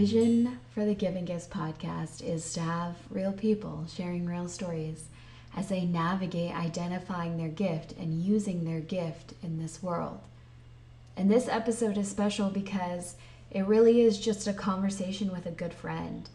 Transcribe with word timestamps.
Vision 0.00 0.58
for 0.72 0.86
the 0.86 0.94
Giving 0.94 1.26
Gifts 1.26 1.46
podcast 1.46 2.22
is 2.26 2.54
to 2.54 2.60
have 2.60 2.96
real 3.10 3.34
people 3.34 3.84
sharing 3.86 4.24
real 4.24 4.48
stories 4.48 5.04
as 5.54 5.68
they 5.68 5.84
navigate 5.84 6.56
identifying 6.56 7.36
their 7.36 7.50
gift 7.50 7.92
and 8.00 8.22
using 8.22 8.64
their 8.64 8.80
gift 8.80 9.34
in 9.42 9.58
this 9.58 9.82
world. 9.82 10.20
And 11.18 11.30
this 11.30 11.48
episode 11.48 11.98
is 11.98 12.08
special 12.08 12.48
because 12.48 13.16
it 13.50 13.66
really 13.66 14.00
is 14.00 14.18
just 14.18 14.48
a 14.48 14.54
conversation 14.54 15.30
with 15.30 15.44
a 15.44 15.50
good 15.50 15.74
friend. 15.74 16.30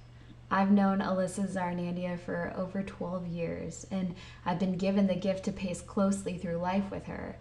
I've 0.52 0.70
known 0.70 1.00
Alyssa 1.00 1.52
Zarraonandia 1.52 2.20
for 2.20 2.54
over 2.56 2.84
12 2.84 3.26
years, 3.26 3.88
and 3.90 4.14
I've 4.46 4.60
been 4.60 4.78
given 4.78 5.08
the 5.08 5.16
gift 5.16 5.44
to 5.46 5.52
pace 5.52 5.82
closely 5.82 6.38
through 6.38 6.58
life 6.58 6.92
with 6.92 7.06
her. 7.06 7.36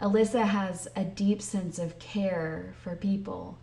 Alyssa 0.00 0.46
has 0.46 0.88
a 0.96 1.04
deep 1.04 1.40
sense 1.40 1.78
of 1.78 2.00
care 2.00 2.74
for 2.82 2.96
people, 2.96 3.56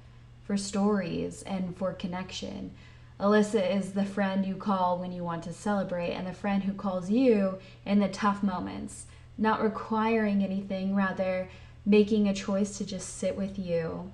for 0.44 0.58
stories, 0.58 1.44
and 1.44 1.78
for 1.78 1.94
connection. 1.94 2.72
Alyssa 3.20 3.78
is 3.78 3.92
the 3.92 4.06
friend 4.06 4.46
you 4.46 4.56
call 4.56 4.98
when 4.98 5.12
you 5.12 5.24
want 5.24 5.44
to 5.44 5.54
celebrate, 5.54 6.12
and 6.12 6.26
the 6.26 6.34
friend 6.34 6.64
who 6.64 6.74
calls 6.74 7.10
you 7.10 7.60
in 7.86 8.00
the 8.00 8.08
tough 8.08 8.42
moments, 8.42 9.06
not 9.38 9.62
requiring 9.62 10.44
anything, 10.44 10.96
rather, 10.96 11.50
making 11.86 12.28
a 12.28 12.34
choice 12.34 12.78
to 12.78 12.86
just 12.86 13.18
sit 13.18 13.36
with 13.36 13.60
you. 13.60 14.12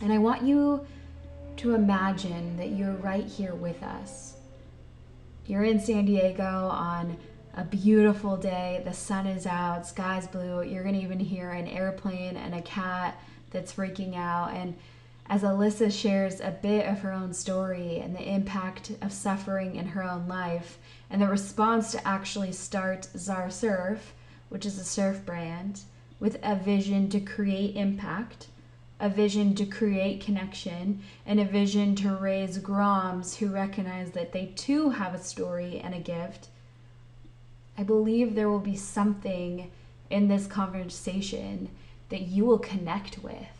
And 0.00 0.12
I 0.12 0.18
want 0.18 0.42
you 0.42 0.86
to 1.56 1.74
imagine 1.74 2.56
that 2.56 2.70
you're 2.70 2.92
right 2.94 3.24
here 3.24 3.54
with 3.54 3.82
us. 3.82 4.34
You're 5.46 5.64
in 5.64 5.78
San 5.78 6.06
Diego 6.06 6.42
on 6.42 7.18
a 7.56 7.64
beautiful 7.64 8.36
day. 8.36 8.82
The 8.84 8.92
sun 8.92 9.26
is 9.26 9.46
out, 9.46 9.86
sky's 9.86 10.26
blue. 10.26 10.62
You're 10.62 10.82
going 10.82 10.96
to 10.96 11.02
even 11.02 11.20
hear 11.20 11.50
an 11.50 11.68
airplane 11.68 12.36
and 12.36 12.54
a 12.54 12.62
cat 12.62 13.20
that's 13.50 13.72
freaking 13.72 14.16
out. 14.16 14.52
And 14.52 14.74
as 15.26 15.42
Alyssa 15.42 15.90
shares 15.90 16.40
a 16.40 16.50
bit 16.50 16.86
of 16.86 17.00
her 17.00 17.12
own 17.12 17.32
story 17.32 17.98
and 17.98 18.14
the 18.14 18.28
impact 18.28 18.92
of 19.00 19.12
suffering 19.12 19.76
in 19.76 19.88
her 19.88 20.02
own 20.02 20.28
life, 20.28 20.78
and 21.10 21.20
the 21.20 21.28
response 21.28 21.92
to 21.92 22.06
actually 22.06 22.52
start 22.52 23.08
Zar 23.16 23.50
Surf, 23.50 24.14
which 24.48 24.66
is 24.66 24.78
a 24.78 24.84
surf 24.84 25.24
brand, 25.24 25.80
with 26.20 26.38
a 26.42 26.56
vision 26.56 27.08
to 27.10 27.20
create 27.20 27.76
impact 27.76 28.48
a 29.00 29.08
vision 29.08 29.54
to 29.56 29.66
create 29.66 30.24
connection, 30.24 31.02
and 31.26 31.40
a 31.40 31.44
vision 31.44 31.94
to 31.96 32.14
raise 32.16 32.58
Groms 32.58 33.36
who 33.36 33.48
recognize 33.48 34.12
that 34.12 34.32
they 34.32 34.46
too 34.56 34.90
have 34.90 35.14
a 35.14 35.22
story 35.22 35.80
and 35.80 35.94
a 35.94 35.98
gift. 35.98 36.48
I 37.76 37.82
believe 37.82 38.34
there 38.34 38.48
will 38.48 38.60
be 38.60 38.76
something 38.76 39.70
in 40.10 40.28
this 40.28 40.46
conversation 40.46 41.68
that 42.08 42.22
you 42.22 42.44
will 42.44 42.58
connect 42.58 43.22
with. 43.22 43.53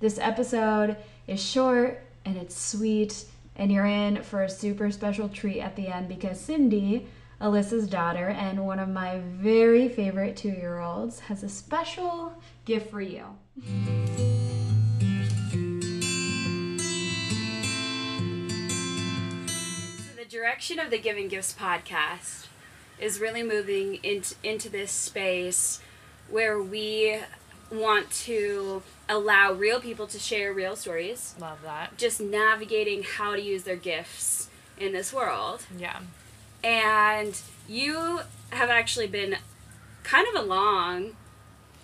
This 0.00 0.18
episode 0.18 0.96
is 1.26 1.42
short 1.42 2.00
and 2.24 2.38
it's 2.38 2.58
sweet, 2.58 3.26
and 3.54 3.70
you're 3.70 3.84
in 3.84 4.22
for 4.22 4.42
a 4.42 4.48
super 4.48 4.90
special 4.90 5.28
treat 5.28 5.60
at 5.60 5.76
the 5.76 5.88
end 5.88 6.08
because 6.08 6.40
Cindy, 6.40 7.06
Alyssa's 7.38 7.86
daughter, 7.86 8.28
and 8.28 8.64
one 8.66 8.78
of 8.78 8.88
my 8.88 9.18
very 9.18 9.90
favorite 9.90 10.38
two 10.38 10.48
year 10.48 10.78
olds, 10.78 11.20
has 11.20 11.42
a 11.42 11.50
special 11.50 12.32
gift 12.64 12.90
for 12.90 13.02
you. 13.02 13.26
So 13.58 13.74
the 20.16 20.24
direction 20.26 20.78
of 20.78 20.88
the 20.88 20.98
Giving 20.98 21.28
Gifts 21.28 21.54
podcast 21.54 22.46
is 22.98 23.20
really 23.20 23.42
moving 23.42 23.96
into, 24.02 24.34
into 24.42 24.70
this 24.70 24.92
space 24.92 25.82
where 26.30 26.58
we 26.58 27.18
want 27.70 28.10
to 28.10 28.82
allow 29.10 29.52
real 29.52 29.80
people 29.80 30.06
to 30.06 30.18
share 30.18 30.54
real 30.54 30.76
stories. 30.76 31.34
Love 31.38 31.58
that. 31.64 31.98
Just 31.98 32.20
navigating 32.20 33.02
how 33.02 33.34
to 33.34 33.42
use 33.42 33.64
their 33.64 33.76
gifts 33.76 34.48
in 34.78 34.92
this 34.92 35.12
world. 35.12 35.66
Yeah. 35.76 35.98
And 36.62 37.38
you 37.68 38.20
have 38.50 38.70
actually 38.70 39.08
been 39.08 39.36
kind 40.04 40.26
of 40.28 40.42
along 40.42 41.16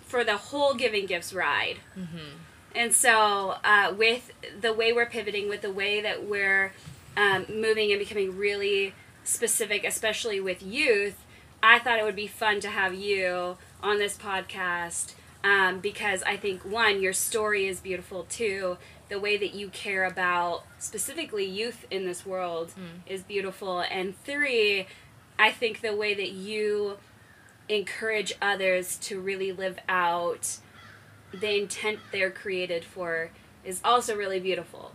for 0.05 0.23
the 0.23 0.37
whole 0.37 0.73
Giving 0.73 1.05
Gifts 1.05 1.33
ride. 1.33 1.77
Mm-hmm. 1.97 2.37
And 2.73 2.93
so, 2.93 3.55
uh, 3.63 3.93
with 3.97 4.31
the 4.59 4.71
way 4.71 4.93
we're 4.93 5.07
pivoting, 5.07 5.49
with 5.49 5.61
the 5.61 5.71
way 5.71 5.99
that 6.01 6.25
we're 6.25 6.73
um, 7.17 7.45
moving 7.49 7.91
and 7.91 7.99
becoming 7.99 8.37
really 8.37 8.93
specific, 9.23 9.83
especially 9.83 10.39
with 10.39 10.61
youth, 10.63 11.17
I 11.61 11.79
thought 11.79 11.99
it 11.99 12.05
would 12.05 12.15
be 12.15 12.27
fun 12.27 12.59
to 12.61 12.69
have 12.69 12.93
you 12.93 13.57
on 13.81 13.97
this 13.97 14.15
podcast 14.15 15.13
um, 15.43 15.79
because 15.79 16.23
I 16.23 16.37
think, 16.37 16.63
one, 16.63 17.01
your 17.01 17.13
story 17.13 17.67
is 17.67 17.79
beautiful, 17.79 18.25
two, 18.29 18.77
the 19.09 19.19
way 19.19 19.37
that 19.37 19.53
you 19.53 19.69
care 19.69 20.03
about 20.03 20.63
specifically 20.79 21.45
youth 21.45 21.85
in 21.89 22.05
this 22.05 22.25
world 22.25 22.73
Mm. 22.77 23.09
is 23.11 23.23
beautiful, 23.23 23.79
and 23.81 24.17
three, 24.23 24.87
I 25.39 25.51
think 25.51 25.81
the 25.81 25.95
way 25.95 26.13
that 26.13 26.31
you 26.31 26.97
encourage 27.69 28.33
others 28.41 28.97
to 28.97 29.19
really 29.19 29.51
live 29.51 29.77
out 29.87 30.57
the 31.33 31.59
intent 31.61 31.99
they're 32.11 32.31
created 32.31 32.83
for 32.85 33.31
is 33.63 33.81
also 33.83 34.15
really 34.15 34.39
beautiful. 34.39 34.93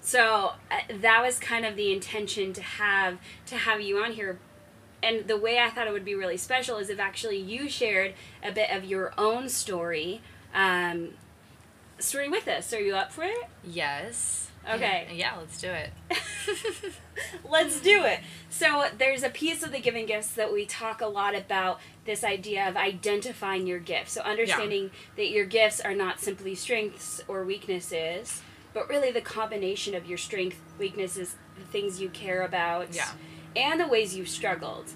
So 0.00 0.52
uh, 0.70 0.76
that 1.00 1.20
was 1.22 1.38
kind 1.38 1.66
of 1.66 1.76
the 1.76 1.92
intention 1.92 2.52
to 2.54 2.62
have 2.62 3.18
to 3.46 3.56
have 3.56 3.80
you 3.80 3.98
on 3.98 4.12
here. 4.12 4.38
And 5.06 5.28
the 5.28 5.36
way 5.36 5.60
I 5.60 5.70
thought 5.70 5.86
it 5.86 5.92
would 5.92 6.04
be 6.04 6.16
really 6.16 6.36
special 6.36 6.78
is 6.78 6.90
if 6.90 6.98
actually 6.98 7.38
you 7.38 7.68
shared 7.68 8.14
a 8.42 8.50
bit 8.50 8.70
of 8.70 8.84
your 8.84 9.12
own 9.16 9.48
story, 9.48 10.20
um, 10.52 11.10
story 12.00 12.28
with 12.28 12.48
us. 12.48 12.72
Are 12.72 12.80
you 12.80 12.96
up 12.96 13.12
for 13.12 13.22
it? 13.22 13.44
Yes. 13.62 14.50
Okay. 14.68 15.06
Yeah, 15.12 15.36
let's 15.38 15.60
do 15.60 15.70
it. 15.70 15.90
Let's 17.48 17.80
do 17.80 18.04
it. 18.04 18.18
So 18.50 18.86
there's 18.98 19.22
a 19.22 19.30
piece 19.30 19.62
of 19.62 19.70
the 19.70 19.78
giving 19.78 20.06
gifts 20.06 20.32
that 20.32 20.52
we 20.52 20.66
talk 20.66 21.00
a 21.00 21.06
lot 21.06 21.36
about 21.36 21.80
this 22.04 22.24
idea 22.24 22.68
of 22.68 22.76
identifying 22.76 23.66
your 23.66 23.78
gifts. 23.78 24.12
So 24.12 24.22
understanding 24.22 24.90
that 25.16 25.30
your 25.30 25.46
gifts 25.46 25.80
are 25.80 25.94
not 25.94 26.20
simply 26.20 26.56
strengths 26.56 27.22
or 27.28 27.44
weaknesses, 27.44 28.42
but 28.74 28.88
really 28.88 29.12
the 29.12 29.20
combination 29.20 29.94
of 29.94 30.06
your 30.06 30.18
strength, 30.18 30.60
weaknesses, 30.78 31.36
the 31.56 31.64
things 31.64 32.00
you 32.00 32.08
care 32.08 32.42
about, 32.42 32.92
Yeah. 32.92 33.12
And 33.56 33.80
the 33.80 33.88
ways 33.88 34.14
you've 34.14 34.28
struggled. 34.28 34.92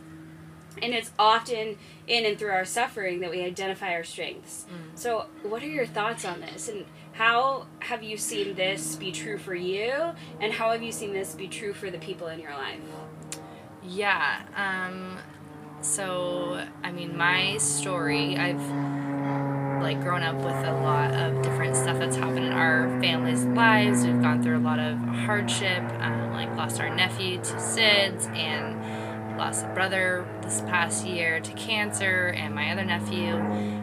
And 0.81 0.95
it's 0.95 1.11
often 1.19 1.77
in 2.07 2.25
and 2.25 2.39
through 2.39 2.51
our 2.51 2.65
suffering 2.65 3.21
that 3.21 3.31
we 3.31 3.43
identify 3.43 3.93
our 3.93 4.05
strengths. 4.05 4.67
So, 4.95 5.27
what 5.43 5.63
are 5.63 5.69
your 5.69 5.87
thoughts 5.87 6.25
on 6.25 6.41
this? 6.41 6.69
And 6.69 6.85
how 7.13 7.67
have 7.81 8.03
you 8.03 8.17
seen 8.17 8.55
this 8.55 8.97
be 8.97 9.13
true 9.13 9.37
for 9.37 9.55
you? 9.55 10.13
And 10.41 10.53
how 10.53 10.71
have 10.73 10.83
you 10.83 10.93
seen 10.93 11.13
this 11.13 11.35
be 11.35 11.49
true 11.49 11.73
for 11.73 11.91
the 11.91 11.99
people 11.99 12.29
in 12.29 12.41
your 12.41 12.53
life? 12.53 12.81
Yeah. 13.83 14.43
Um, 14.57 15.19
so, 15.83 16.65
I 16.83 16.93
mean, 16.93 17.17
my 17.17 17.57
story, 17.59 18.37
I've 18.37 18.61
like 19.81 20.01
grown 20.01 20.23
up 20.23 20.37
with 20.37 20.67
a 20.67 20.73
lot 20.83 21.13
of 21.15 21.43
different 21.43 21.77
stuff 21.77 21.99
that's 21.99 22.17
happened 22.17 22.47
in 22.47 22.53
our 22.53 22.89
family's 23.01 23.45
lives. 23.45 24.05
We've 24.05 24.21
gone 24.21 24.43
through 24.43 24.59
a 24.59 24.61
lot 24.61 24.79
of 24.79 24.99
hardship, 24.99 25.83
um, 26.01 26.33
like 26.33 26.55
lost 26.57 26.81
our 26.81 26.95
nephew 26.95 27.39
to 27.39 27.55
SIDS 27.55 28.27
and 28.37 29.39
lost 29.39 29.65
a 29.65 29.69
brother 29.69 30.27
this 30.43 30.61
past 30.63 31.07
year 31.07 31.41
to 31.41 31.53
cancer, 31.53 32.29
and 32.37 32.55
my 32.55 32.73
other 32.73 32.85
nephew 32.85 33.37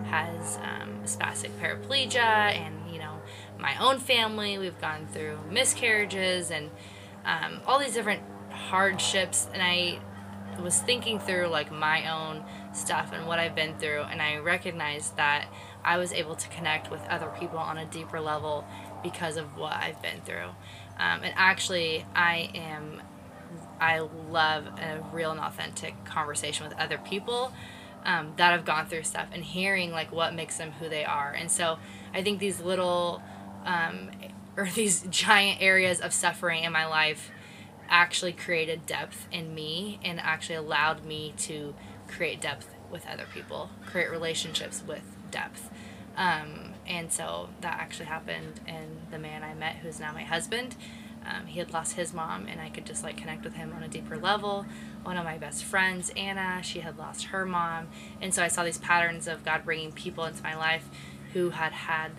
has 0.05 0.57
um, 0.57 1.01
spastic 1.03 1.49
paraplegia, 1.59 2.17
and 2.17 2.75
you 2.91 2.99
know, 2.99 3.19
my 3.57 3.75
own 3.77 3.97
family, 3.99 4.57
we've 4.59 4.79
gone 4.79 5.07
through 5.11 5.39
miscarriages 5.49 6.51
and 6.51 6.69
um, 7.25 7.59
all 7.65 7.79
these 7.79 7.93
different 7.93 8.21
hardships, 8.51 9.47
and 9.51 9.61
I 9.63 9.99
was 10.61 10.79
thinking 10.79 11.19
through 11.19 11.47
like 11.47 11.71
my 11.71 12.09
own 12.11 12.43
stuff 12.73 13.11
and 13.13 13.27
what 13.27 13.39
I've 13.39 13.55
been 13.55 13.77
through, 13.77 14.01
and 14.03 14.21
I 14.21 14.37
recognized 14.37 15.17
that 15.17 15.47
I 15.87 15.97
was 15.97 16.11
able 16.11 16.35
to 16.35 16.49
connect 16.49 16.91
with 16.91 16.99
other 17.07 17.31
people 17.39 17.57
on 17.57 17.77
a 17.77 17.85
deeper 17.85 18.19
level 18.19 18.65
because 19.01 19.37
of 19.37 19.57
what 19.57 19.71
I've 19.71 20.01
been 20.01 20.19
through. 20.25 20.49
Um, 20.99 21.23
and 21.23 21.33
actually, 21.37 22.05
I 22.13 22.51
am, 22.53 23.01
I 23.79 23.99
love 23.99 24.67
a 24.67 25.01
real 25.13 25.31
and 25.31 25.39
authentic 25.39 26.03
conversation 26.03 26.67
with 26.67 26.77
other 26.77 26.97
people 26.97 27.53
um, 28.03 28.33
that 28.35 28.51
have 28.51 28.65
gone 28.65 28.87
through 28.87 29.03
stuff 29.03 29.29
and 29.31 29.41
hearing 29.41 29.91
like 29.91 30.11
what 30.11 30.35
makes 30.35 30.57
them 30.57 30.73
who 30.73 30.89
they 30.89 31.05
are. 31.05 31.31
And 31.31 31.49
so 31.49 31.79
I 32.13 32.21
think 32.21 32.39
these 32.39 32.59
little, 32.59 33.21
um, 33.63 34.11
or 34.57 34.67
these 34.75 35.03
giant 35.09 35.61
areas 35.61 36.01
of 36.01 36.11
suffering 36.11 36.65
in 36.65 36.73
my 36.73 36.85
life 36.85 37.31
actually 37.87 38.33
created 38.33 38.85
depth 38.85 39.25
in 39.31 39.55
me 39.55 40.01
and 40.03 40.19
actually 40.19 40.55
allowed 40.55 41.05
me 41.05 41.33
to 41.37 41.73
create 42.09 42.41
depth 42.41 42.75
with 42.91 43.07
other 43.07 43.25
people, 43.33 43.69
create 43.85 44.11
relationships 44.11 44.83
with 44.85 45.16
depth. 45.31 45.69
Um, 46.15 46.73
and 46.87 47.11
so 47.11 47.49
that 47.61 47.77
actually 47.79 48.05
happened 48.05 48.59
in 48.67 49.01
the 49.11 49.19
man 49.19 49.43
I 49.43 49.53
met 49.53 49.77
who's 49.77 49.99
now 49.99 50.11
my 50.13 50.23
husband. 50.23 50.75
Um, 51.25 51.45
he 51.45 51.59
had 51.59 51.73
lost 51.73 51.93
his 51.93 52.13
mom, 52.13 52.47
and 52.47 52.61
I 52.61 52.69
could 52.69 52.85
just 52.85 53.03
like 53.03 53.17
connect 53.17 53.43
with 53.43 53.53
him 53.53 53.73
on 53.75 53.83
a 53.83 53.87
deeper 53.87 54.17
level. 54.17 54.65
One 55.03 55.17
of 55.17 55.25
my 55.25 55.37
best 55.37 55.63
friends, 55.63 56.11
Anna, 56.15 56.61
she 56.63 56.79
had 56.79 56.97
lost 56.97 57.25
her 57.25 57.45
mom, 57.45 57.89
and 58.21 58.33
so 58.33 58.43
I 58.43 58.47
saw 58.47 58.63
these 58.63 58.77
patterns 58.77 59.27
of 59.27 59.43
God 59.43 59.65
bringing 59.65 59.91
people 59.91 60.23
into 60.23 60.41
my 60.41 60.55
life 60.55 60.89
who 61.33 61.49
had 61.49 61.73
had 61.73 62.11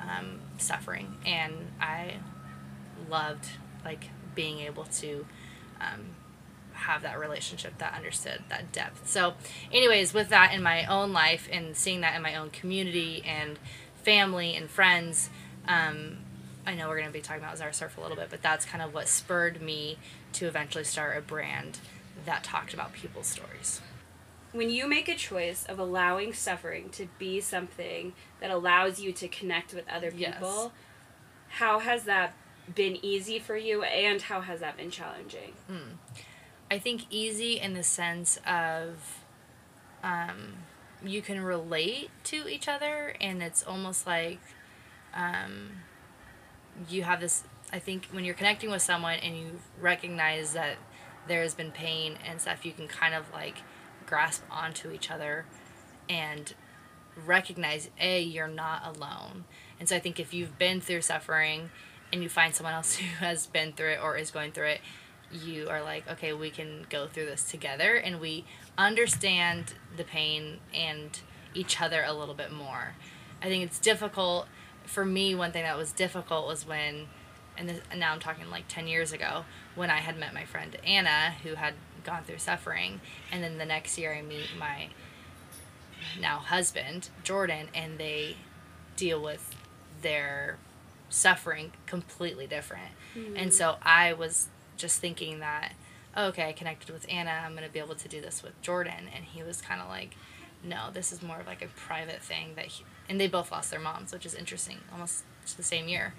um, 0.00 0.40
suffering, 0.58 1.16
and 1.24 1.70
I 1.80 2.16
loved 3.08 3.46
like 3.84 4.10
being 4.34 4.60
able 4.60 4.84
to 4.84 5.24
um, 5.80 6.16
have 6.78 7.02
that 7.02 7.18
relationship 7.18 7.78
that 7.78 7.94
understood 7.94 8.42
that 8.48 8.72
depth. 8.72 9.08
So, 9.08 9.34
anyways, 9.72 10.14
with 10.14 10.28
that 10.30 10.52
in 10.54 10.62
my 10.62 10.84
own 10.86 11.12
life 11.12 11.48
and 11.52 11.76
seeing 11.76 12.00
that 12.02 12.14
in 12.16 12.22
my 12.22 12.34
own 12.36 12.50
community 12.50 13.22
and 13.26 13.58
family 14.02 14.54
and 14.56 14.70
friends, 14.70 15.30
um, 15.66 16.18
I 16.66 16.74
know 16.74 16.88
we're 16.88 16.96
going 16.98 17.08
to 17.08 17.12
be 17.12 17.20
talking 17.20 17.42
about 17.42 17.58
Zar 17.58 17.72
Surf 17.72 17.96
a 17.98 18.00
little 18.00 18.16
bit, 18.16 18.28
but 18.30 18.42
that's 18.42 18.64
kind 18.64 18.82
of 18.82 18.92
what 18.94 19.08
spurred 19.08 19.60
me 19.60 19.98
to 20.34 20.46
eventually 20.46 20.84
start 20.84 21.16
a 21.16 21.20
brand 21.20 21.78
that 22.24 22.44
talked 22.44 22.74
about 22.74 22.92
people's 22.92 23.26
stories. 23.26 23.80
When 24.52 24.70
you 24.70 24.88
make 24.88 25.08
a 25.08 25.14
choice 25.14 25.64
of 25.68 25.78
allowing 25.78 26.32
suffering 26.32 26.88
to 26.90 27.08
be 27.18 27.40
something 27.40 28.14
that 28.40 28.50
allows 28.50 28.98
you 29.00 29.12
to 29.12 29.28
connect 29.28 29.74
with 29.74 29.88
other 29.88 30.10
Yes. 30.14 30.34
people, 30.34 30.72
how 31.48 31.78
has 31.80 32.04
that 32.04 32.34
been 32.74 32.98
easy 33.02 33.38
for 33.38 33.56
you 33.56 33.82
and 33.82 34.20
how 34.22 34.40
has 34.42 34.60
that 34.60 34.76
been 34.76 34.90
challenging? 34.90 35.54
I 36.70 36.78
think 36.78 37.06
easy 37.10 37.58
in 37.58 37.74
the 37.74 37.82
sense 37.82 38.38
of 38.46 39.22
um, 40.02 40.58
you 41.02 41.22
can 41.22 41.40
relate 41.40 42.10
to 42.24 42.48
each 42.48 42.68
other, 42.68 43.14
and 43.20 43.42
it's 43.42 43.62
almost 43.62 44.06
like 44.06 44.40
um, 45.14 45.70
you 46.88 47.02
have 47.02 47.20
this. 47.20 47.44
I 47.72 47.78
think 47.78 48.06
when 48.12 48.24
you're 48.24 48.34
connecting 48.34 48.70
with 48.70 48.82
someone 48.82 49.18
and 49.18 49.36
you 49.36 49.60
recognize 49.80 50.52
that 50.54 50.76
there 51.26 51.42
has 51.42 51.54
been 51.54 51.70
pain 51.70 52.18
and 52.26 52.40
stuff, 52.40 52.64
you 52.64 52.72
can 52.72 52.88
kind 52.88 53.14
of 53.14 53.30
like 53.32 53.56
grasp 54.06 54.42
onto 54.50 54.90
each 54.90 55.10
other 55.10 55.44
and 56.08 56.54
recognize 57.26 57.90
a 58.00 58.22
you're 58.22 58.48
not 58.48 58.96
alone 58.96 59.44
and 59.78 59.88
so 59.88 59.96
i 59.96 59.98
think 59.98 60.18
if 60.18 60.32
you've 60.32 60.58
been 60.58 60.80
through 60.80 61.00
suffering 61.00 61.70
and 62.12 62.22
you 62.22 62.28
find 62.28 62.54
someone 62.54 62.72
else 62.72 62.96
who 62.96 63.06
has 63.16 63.46
been 63.46 63.72
through 63.72 63.90
it 63.90 64.00
or 64.02 64.16
is 64.16 64.30
going 64.30 64.52
through 64.52 64.66
it 64.66 64.80
you 65.30 65.68
are 65.68 65.82
like 65.82 66.08
okay 66.10 66.32
we 66.32 66.50
can 66.50 66.86
go 66.88 67.06
through 67.06 67.26
this 67.26 67.50
together 67.50 67.96
and 67.96 68.20
we 68.20 68.44
understand 68.78 69.74
the 69.96 70.04
pain 70.04 70.58
and 70.72 71.20
each 71.54 71.80
other 71.80 72.02
a 72.06 72.12
little 72.12 72.34
bit 72.34 72.52
more. 72.52 72.94
I 73.42 73.46
think 73.46 73.64
it's 73.64 73.78
difficult 73.78 74.46
for 74.84 75.04
me 75.04 75.34
one 75.34 75.52
thing 75.52 75.64
that 75.64 75.76
was 75.76 75.92
difficult 75.92 76.46
was 76.46 76.66
when 76.66 77.06
and, 77.56 77.68
this, 77.68 77.80
and 77.90 78.00
now 78.00 78.12
i'm 78.12 78.20
talking 78.20 78.48
like 78.50 78.64
10 78.68 78.86
years 78.86 79.12
ago 79.12 79.44
when 79.74 79.90
i 79.90 79.98
had 79.98 80.16
met 80.16 80.32
my 80.32 80.44
friend 80.44 80.76
anna 80.82 81.34
who 81.42 81.56
had 81.56 81.74
gone 82.04 82.24
through 82.24 82.38
suffering 82.38 83.00
and 83.30 83.44
then 83.44 83.58
the 83.58 83.66
next 83.66 83.98
year 83.98 84.14
i 84.14 84.22
meet 84.22 84.46
my 84.58 84.88
now 86.18 86.38
husband 86.38 87.10
jordan 87.22 87.68
and 87.74 87.98
they 87.98 88.36
deal 88.96 89.22
with 89.22 89.54
their 90.00 90.58
suffering 91.08 91.72
completely 91.86 92.46
different. 92.46 92.92
And 93.14 93.50
mm. 93.50 93.52
so 93.52 93.76
i 93.82 94.12
was 94.12 94.48
just 94.78 95.00
thinking 95.00 95.40
that 95.40 95.74
oh, 96.16 96.26
okay 96.26 96.48
i 96.48 96.52
connected 96.52 96.90
with 96.90 97.04
anna 97.10 97.42
i'm 97.44 97.52
going 97.52 97.66
to 97.66 97.72
be 97.72 97.78
able 97.78 97.94
to 97.94 98.08
do 98.08 98.20
this 98.20 98.42
with 98.42 98.60
jordan. 98.62 99.08
And 99.14 99.24
he 99.24 99.42
was 99.42 99.60
kind 99.60 99.80
of 99.80 99.88
like 99.88 100.16
no 100.64 100.88
this 100.92 101.12
is 101.12 101.22
more 101.22 101.40
of 101.40 101.46
like 101.46 101.62
a 101.62 101.68
private 101.68 102.22
thing 102.22 102.52
that 102.56 102.66
he, 102.66 102.84
and 103.08 103.20
they 103.20 103.28
both 103.28 103.52
lost 103.52 103.70
their 103.70 103.80
moms 103.80 104.12
which 104.12 104.24
is 104.26 104.34
interesting 104.34 104.78
almost 104.92 105.24
the 105.56 105.62
same 105.62 105.88
year. 105.88 106.14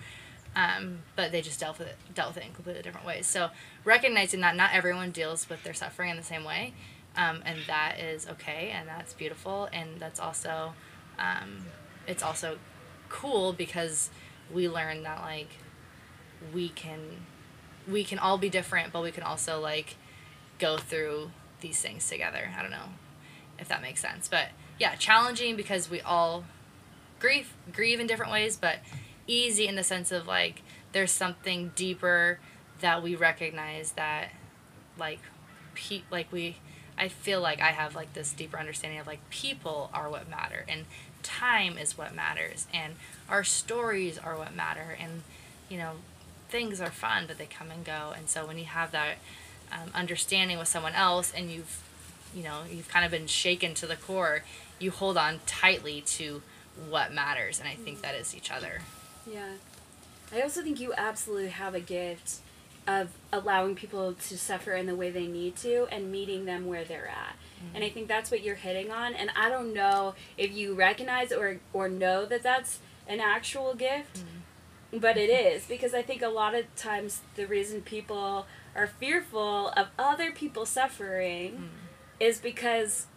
Um, 0.56 1.04
but 1.16 1.32
they 1.32 1.42
just 1.42 1.60
dealt 1.60 1.78
with 1.78 1.90
it 1.90 1.98
dealt 2.14 2.36
with 2.36 2.44
it 2.44 2.48
in 2.48 2.54
completely 2.54 2.82
different 2.82 3.06
ways. 3.06 3.28
So 3.28 3.50
recognizing 3.84 4.40
that 4.42 4.56
not 4.56 4.72
everyone 4.74 5.12
deals 5.12 5.48
with 5.48 5.64
their 5.64 5.76
suffering 5.76 6.10
in 6.10 6.18
the 6.18 6.24
same 6.24 6.44
way 6.44 6.74
um, 7.16 7.42
and 7.46 7.60
that 7.68 8.00
is 8.00 8.28
okay 8.28 8.72
and 8.74 8.88
that's 8.88 9.14
beautiful 9.14 9.70
and 9.74 10.00
that's 10.00 10.20
also 10.20 10.74
um, 11.18 11.66
it's 12.08 12.24
also 12.24 12.58
cool 13.10 13.54
because 13.54 14.10
we 14.52 14.70
learn 14.70 15.04
that 15.04 15.22
like 15.22 15.50
we 16.54 16.70
can 16.70 17.00
we 17.90 18.04
can 18.04 18.20
all 18.20 18.38
be 18.38 18.50
different 18.50 18.92
but 18.94 19.02
we 19.02 19.12
can 19.12 19.24
also 19.24 19.60
like 19.60 19.96
go 20.60 20.78
through 20.78 21.32
these 21.62 21.82
things 21.82 22.08
together. 22.08 22.52
I 22.58 22.62
don't 22.62 22.72
know 22.72 22.90
if 23.58 23.68
that 23.68 23.82
makes 23.82 24.02
sense. 24.02 24.28
But 24.28 24.50
yeah 24.80 24.96
challenging 24.96 25.56
because 25.56 25.90
we 25.90 26.02
all 26.02 26.46
grieve 27.20 27.54
grieve 27.72 28.00
in 28.00 28.08
different 28.08 28.32
ways 28.32 28.56
but 28.56 28.78
easy 29.28 29.68
in 29.68 29.76
the 29.76 29.84
sense 29.84 30.12
of 30.12 30.26
like 30.26 30.62
there's 30.94 31.12
something 31.12 31.72
deeper 31.76 32.40
that 32.80 33.04
we 33.04 33.14
recognize 33.16 33.92
that 33.92 34.30
like 34.98 35.20
pe- 35.76 36.02
like 36.10 36.32
we 36.32 36.58
I 36.98 37.10
feel 37.10 37.42
like 37.42 37.62
I 37.62 37.72
have 37.72 37.96
like 37.96 38.14
this 38.14 38.32
deeper 38.32 38.58
understanding 38.58 39.00
of 39.00 39.06
like 39.08 39.30
people 39.30 39.90
are 39.94 40.10
what 40.10 40.30
matter 40.30 40.66
and 40.68 40.86
time 41.22 41.78
is 41.78 41.98
what 41.98 42.16
matters 42.16 42.66
and 42.74 42.96
our 43.28 43.44
stories 43.44 44.18
are 44.18 44.38
what 44.38 44.56
matter 44.56 44.98
and 45.00 45.24
you 45.68 45.78
know 45.78 45.92
things 46.50 46.82
are 46.82 46.92
fun 46.92 47.24
but 47.28 47.38
they 47.38 47.46
come 47.46 47.72
and 47.72 47.86
go 47.86 48.14
and 48.18 48.30
so 48.30 48.46
when 48.46 48.58
you 48.58 48.66
have 48.66 48.92
that 48.92 49.16
um, 49.72 49.90
understanding 49.94 50.58
with 50.58 50.68
someone 50.68 50.94
else 50.94 51.32
and 51.36 51.52
you've 51.52 51.82
you 52.36 52.44
know 52.44 52.62
you've 52.72 52.90
kind 52.90 53.06
of 53.06 53.12
been 53.12 53.28
shaken 53.28 53.74
to 53.74 53.86
the 53.88 53.96
core 53.96 54.44
you 54.80 54.92
hold 54.92 55.18
on 55.18 55.40
tightly 55.46 56.02
to 56.02 56.42
what 56.90 57.14
matters 57.14 57.60
and 57.60 57.68
I 57.68 57.76
think 57.76 58.02
that 58.02 58.16
is 58.16 58.36
each 58.36 58.52
other 58.52 58.82
Yeah. 59.32 59.54
I 60.32 60.42
also 60.42 60.62
think 60.62 60.80
you 60.80 60.94
absolutely 60.96 61.50
have 61.50 61.74
a 61.74 61.80
gift 61.80 62.36
of 62.88 63.10
allowing 63.34 63.76
people 63.76 64.14
to 64.14 64.38
suffer 64.38 64.74
in 64.74 64.86
the 64.86 64.96
way 64.96 65.10
they 65.10 65.26
need 65.28 65.56
to 65.58 65.88
and 65.92 66.12
meeting 66.12 66.46
them 66.46 66.66
where 66.68 66.84
they're 66.84 67.08
at. 67.08 67.36
And 67.74 67.84
I 67.84 67.90
think 67.90 68.08
that's 68.08 68.32
what 68.32 68.42
you're 68.44 68.56
hitting 68.56 68.90
on. 68.92 69.14
And 69.14 69.32
I 69.36 69.50
don't 69.50 69.74
know 69.74 70.14
if 70.38 70.52
you 70.54 70.74
recognize 70.76 71.32
or, 71.32 71.60
or 71.74 71.90
know 71.90 72.26
that 72.26 72.42
that's 72.42 72.80
an 73.08 73.20
actual 73.20 73.74
gift, 73.76 74.24
but 74.92 75.18
it 75.18 75.30
is 75.30 75.66
because 75.66 75.94
I 75.94 76.02
think 76.02 76.22
a 76.22 76.28
lot 76.30 76.56
of 76.56 76.74
times 76.76 77.22
the 77.36 77.46
reason 77.46 77.82
people 77.82 78.46
are 78.76 78.88
fearful 78.88 79.70
of 79.70 79.88
other 79.98 80.32
people 80.32 80.66
suffering 80.66 81.52
mm. 81.52 81.68
is 82.20 82.40
because 82.40 83.08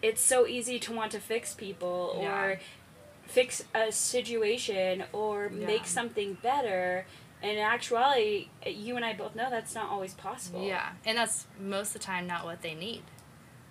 it's 0.00 0.20
so 0.20 0.46
easy 0.46 0.78
to 0.80 0.92
want 0.92 1.12
to 1.12 1.20
fix 1.20 1.54
people 1.54 2.18
Yeah. 2.20 2.42
or 2.42 2.60
fix 3.26 3.64
a 3.74 3.92
situation 3.92 5.04
or 5.12 5.50
Yeah. 5.52 5.66
make 5.66 5.86
something 5.86 6.34
better. 6.34 7.06
And 7.40 7.52
in 7.52 7.58
actuality, 7.58 8.48
you 8.66 8.96
and 8.96 9.04
I 9.04 9.12
both 9.14 9.34
know 9.34 9.50
that's 9.50 9.74
not 9.74 9.90
always 9.90 10.14
possible. 10.14 10.64
Yeah, 10.64 10.92
and 11.04 11.18
that's 11.18 11.46
most 11.58 11.88
of 11.88 11.94
the 11.94 11.98
time 12.06 12.26
not 12.26 12.44
what 12.44 12.62
they 12.62 12.74
need. 12.74 13.02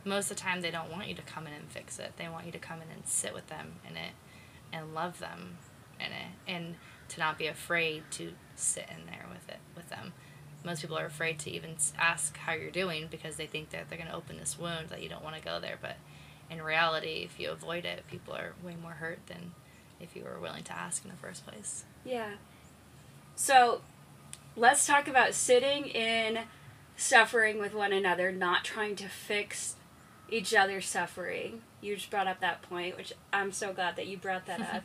Most 0.04 0.32
of 0.32 0.38
the 0.38 0.44
time, 0.44 0.62
they 0.62 0.72
don't 0.72 0.92
want 0.92 1.08
you 1.08 1.16
to 1.16 1.22
come 1.22 1.48
in 1.48 1.54
and 1.54 1.70
fix 1.70 2.00
it. 2.00 2.14
They 2.18 2.28
want 2.28 2.46
you 2.48 2.52
to 2.54 2.60
come 2.60 2.82
in 2.82 2.90
and 2.90 3.06
sit 3.06 3.34
with 3.34 3.48
them 3.48 3.76
in 3.88 3.96
it 3.98 4.14
and 4.74 4.94
love 4.94 5.20
them 5.20 5.58
in 6.00 6.08
it 6.08 6.32
and 6.48 6.76
to 7.12 7.20
not 7.20 7.38
be 7.38 7.48
afraid 7.48 8.04
to 8.12 8.34
sit 8.56 8.88
in 8.90 9.06
there 9.06 9.26
with 9.30 9.48
it 9.50 9.60
with 9.76 9.90
them. 9.90 10.14
Most 10.64 10.82
people 10.82 10.98
are 10.98 11.06
afraid 11.06 11.40
to 11.40 11.52
even 11.52 11.76
ask 11.98 12.38
how 12.38 12.54
you're 12.54 12.72
doing 12.72 13.08
because 13.10 13.36
they 13.36 13.48
think 13.48 13.72
that 13.72 13.90
they're 13.90 13.98
going 13.98 14.10
to 14.10 14.16
open 14.16 14.38
this 14.38 14.58
wound 14.58 14.90
that 14.90 15.02
you 15.02 15.10
don't 15.10 15.24
want 15.24 15.36
to 15.36 15.42
go 15.42 15.60
there. 15.60 15.78
But 15.82 15.98
in 16.50 16.62
reality, 16.62 17.24
if 17.26 17.40
you 17.40 17.50
avoid 17.50 17.84
it, 17.84 18.04
people 18.10 18.34
are 18.34 18.54
way 18.64 18.76
more 18.82 18.94
hurt 18.94 19.20
than 19.28 19.52
if 20.00 20.16
you 20.16 20.24
were 20.24 20.40
willing 20.40 20.64
to 20.64 20.78
ask 20.78 21.04
in 21.04 21.12
the 21.12 21.18
first 21.18 21.46
place. 21.46 21.84
Yeah. 22.06 22.34
So 23.36 23.82
let's 24.56 24.86
talk 24.86 25.08
about 25.08 25.34
sitting 25.34 25.86
in 25.86 26.40
suffering 26.96 27.60
with 27.60 27.74
one 27.74 27.92
another, 27.92 28.32
not 28.32 28.64
trying 28.64 28.96
to 28.98 29.10
fix 29.10 29.76
each 30.30 30.54
other's 30.54 30.86
suffering. 30.86 31.62
You 31.82 31.96
just 31.96 32.10
brought 32.12 32.28
up 32.28 32.40
that 32.40 32.62
point, 32.62 32.96
which 32.96 33.14
I'm 33.34 33.52
so 33.52 33.74
glad 33.74 33.96
that 33.96 34.08
you 34.08 34.18
brought 34.18 34.46
that 34.46 34.62
up. 34.76 34.84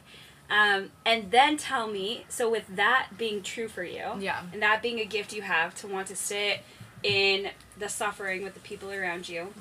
Um, 0.48 0.90
and 1.04 1.30
then 1.32 1.56
tell 1.56 1.88
me 1.88 2.24
so, 2.28 2.48
with 2.50 2.64
that 2.76 3.08
being 3.18 3.42
true 3.42 3.66
for 3.68 3.82
you, 3.82 4.12
Yeah. 4.18 4.42
and 4.52 4.62
that 4.62 4.80
being 4.82 5.00
a 5.00 5.04
gift 5.04 5.32
you 5.32 5.42
have 5.42 5.74
to 5.76 5.86
want 5.88 6.06
to 6.08 6.16
sit 6.16 6.60
in 7.02 7.50
the 7.76 7.88
suffering 7.88 8.42
with 8.44 8.54
the 8.54 8.60
people 8.60 8.90
around 8.92 9.28
you, 9.28 9.52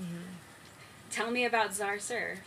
tell 1.10 1.32
me 1.32 1.44
about 1.46 1.74
Zar 1.74 1.98
Surf. 2.00 2.40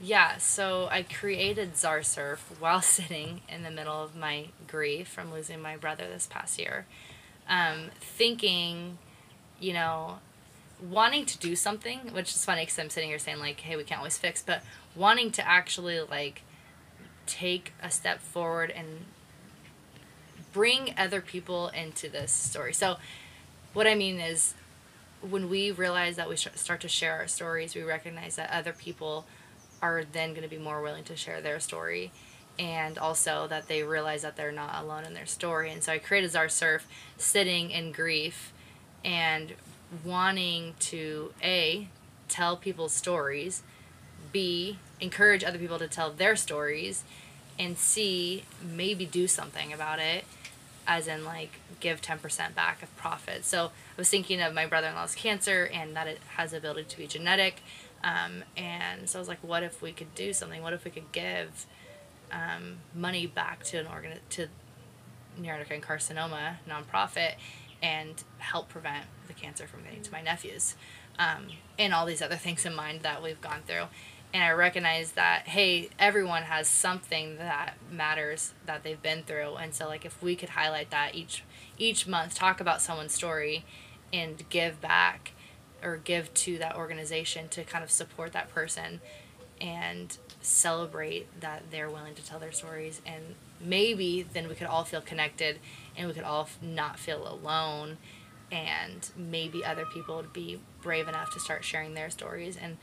Yeah, 0.00 0.38
so 0.38 0.88
I 0.90 1.02
created 1.02 1.76
Zar 1.76 2.02
Surf 2.02 2.52
while 2.58 2.80
sitting 2.96 3.40
in 3.48 3.62
the 3.64 3.70
middle 3.70 4.00
of 4.02 4.14
my 4.16 4.46
grief 4.66 5.08
from 5.08 5.32
losing 5.32 5.60
my 5.60 5.76
brother 5.76 6.06
this 6.06 6.26
past 6.26 6.58
year. 6.58 6.86
Um, 7.48 7.90
thinking, 8.00 8.98
you 9.58 9.72
know, 9.72 10.20
wanting 10.80 11.26
to 11.26 11.38
do 11.38 11.56
something, 11.56 11.98
which 12.12 12.30
is 12.30 12.44
funny 12.44 12.62
because 12.62 12.78
I'm 12.78 12.90
sitting 12.90 13.10
here 13.10 13.18
saying, 13.18 13.40
like, 13.40 13.60
hey, 13.60 13.76
we 13.76 13.82
can't 13.84 13.98
always 13.98 14.16
fix, 14.16 14.40
but 14.40 14.62
wanting 14.94 15.32
to 15.32 15.46
actually, 15.46 16.00
like, 16.00 16.42
take 17.30 17.72
a 17.82 17.90
step 17.90 18.20
forward 18.20 18.70
and 18.70 19.06
bring 20.52 20.94
other 20.98 21.20
people 21.20 21.68
into 21.68 22.08
this 22.08 22.32
story. 22.32 22.74
So, 22.74 22.96
what 23.72 23.86
I 23.86 23.94
mean 23.94 24.18
is, 24.18 24.54
when 25.20 25.48
we 25.48 25.70
realize 25.70 26.16
that 26.16 26.28
we 26.28 26.36
start 26.36 26.80
to 26.80 26.88
share 26.88 27.14
our 27.14 27.28
stories, 27.28 27.74
we 27.74 27.82
recognize 27.82 28.36
that 28.36 28.50
other 28.50 28.72
people 28.72 29.26
are 29.80 30.02
then 30.10 30.30
going 30.30 30.42
to 30.42 30.48
be 30.48 30.58
more 30.58 30.82
willing 30.82 31.04
to 31.04 31.16
share 31.16 31.40
their 31.40 31.60
story 31.60 32.10
and 32.58 32.98
also 32.98 33.46
that 33.48 33.68
they 33.68 33.82
realize 33.82 34.22
that 34.22 34.36
they're 34.36 34.52
not 34.52 34.82
alone 34.82 35.04
in 35.04 35.14
their 35.14 35.26
story. 35.26 35.70
And 35.70 35.82
so 35.82 35.92
I 35.92 35.98
created 35.98 36.32
Zar 36.32 36.48
Surf 36.48 36.86
sitting 37.16 37.70
in 37.70 37.92
grief 37.92 38.52
and 39.04 39.54
wanting 40.04 40.74
to 40.78 41.32
A, 41.42 41.88
tell 42.28 42.56
people's 42.56 42.92
stories, 42.92 43.62
B, 44.32 44.78
encourage 45.00 45.42
other 45.44 45.58
people 45.58 45.78
to 45.78 45.88
tell 45.88 46.10
their 46.10 46.36
stories, 46.36 47.04
and 47.58 47.76
see 47.78 48.44
maybe 48.62 49.04
do 49.06 49.26
something 49.28 49.72
about 49.72 49.98
it. 49.98 50.24
as 50.86 51.06
in 51.06 51.24
like 51.24 51.60
give 51.78 52.00
10% 52.00 52.54
back 52.54 52.82
of 52.82 52.94
profit. 52.96 53.44
So 53.44 53.66
I 53.66 53.70
was 53.96 54.08
thinking 54.08 54.40
of 54.40 54.52
my 54.54 54.66
brother-in-law's 54.66 55.14
cancer 55.14 55.70
and 55.72 55.94
that 55.94 56.06
it 56.08 56.18
has 56.36 56.50
the 56.50 56.56
ability 56.56 56.84
to 56.88 56.96
be 56.98 57.06
genetic. 57.06 57.62
Um, 58.02 58.44
and 58.56 59.08
so 59.08 59.18
I 59.18 59.20
was 59.20 59.28
like, 59.28 59.42
what 59.42 59.62
if 59.62 59.80
we 59.82 59.92
could 59.92 60.14
do 60.14 60.32
something? 60.32 60.62
What 60.62 60.72
if 60.72 60.84
we 60.84 60.90
could 60.90 61.12
give 61.12 61.66
um, 62.32 62.78
money 62.94 63.26
back 63.26 63.62
to 63.64 63.78
an 63.78 63.86
organ 63.86 64.18
to 64.30 64.48
neuroendocrine 65.40 65.82
carcinoma 65.82 66.56
nonprofit 66.68 67.34
and 67.82 68.22
help 68.38 68.68
prevent 68.68 69.04
the 69.28 69.32
cancer 69.32 69.66
from 69.66 69.82
getting 69.84 70.02
to 70.02 70.12
my 70.12 70.22
nephews, 70.22 70.74
um, 71.18 71.46
and 71.78 71.94
all 71.94 72.04
these 72.04 72.20
other 72.22 72.36
things 72.36 72.66
in 72.66 72.74
mind 72.74 73.00
that 73.02 73.22
we've 73.22 73.40
gone 73.40 73.60
through. 73.66 73.84
And 74.32 74.44
I 74.44 74.50
recognize 74.50 75.12
that 75.12 75.48
hey, 75.48 75.90
everyone 75.98 76.44
has 76.44 76.68
something 76.68 77.36
that 77.38 77.74
matters 77.90 78.54
that 78.66 78.84
they've 78.84 79.02
been 79.02 79.24
through, 79.24 79.56
and 79.56 79.74
so 79.74 79.88
like 79.88 80.04
if 80.04 80.22
we 80.22 80.36
could 80.36 80.50
highlight 80.50 80.90
that 80.90 81.14
each 81.14 81.42
each 81.78 82.06
month, 82.06 82.34
talk 82.34 82.60
about 82.60 82.80
someone's 82.80 83.12
story, 83.12 83.64
and 84.12 84.48
give 84.48 84.80
back 84.80 85.32
or 85.82 85.96
give 85.96 86.32
to 86.34 86.58
that 86.58 86.76
organization 86.76 87.48
to 87.48 87.64
kind 87.64 87.82
of 87.82 87.90
support 87.90 88.32
that 88.32 88.52
person 88.52 89.00
and 89.60 90.16
celebrate 90.40 91.26
that 91.40 91.62
they're 91.70 91.90
willing 91.90 92.14
to 92.14 92.24
tell 92.24 92.38
their 92.38 92.52
stories. 92.52 93.00
And 93.04 93.34
maybe 93.60 94.22
then 94.22 94.48
we 94.48 94.54
could 94.54 94.66
all 94.66 94.84
feel 94.84 95.00
connected 95.00 95.58
and 95.96 96.08
we 96.08 96.14
could 96.14 96.24
all 96.24 96.48
not 96.62 96.98
feel 96.98 97.26
alone. 97.28 97.98
And 98.50 99.08
maybe 99.16 99.64
other 99.64 99.86
people 99.86 100.16
would 100.16 100.32
be 100.32 100.60
brave 100.82 101.08
enough 101.08 101.32
to 101.34 101.40
start 101.40 101.64
sharing 101.64 101.94
their 101.94 102.10
stories. 102.10 102.56
And 102.56 102.78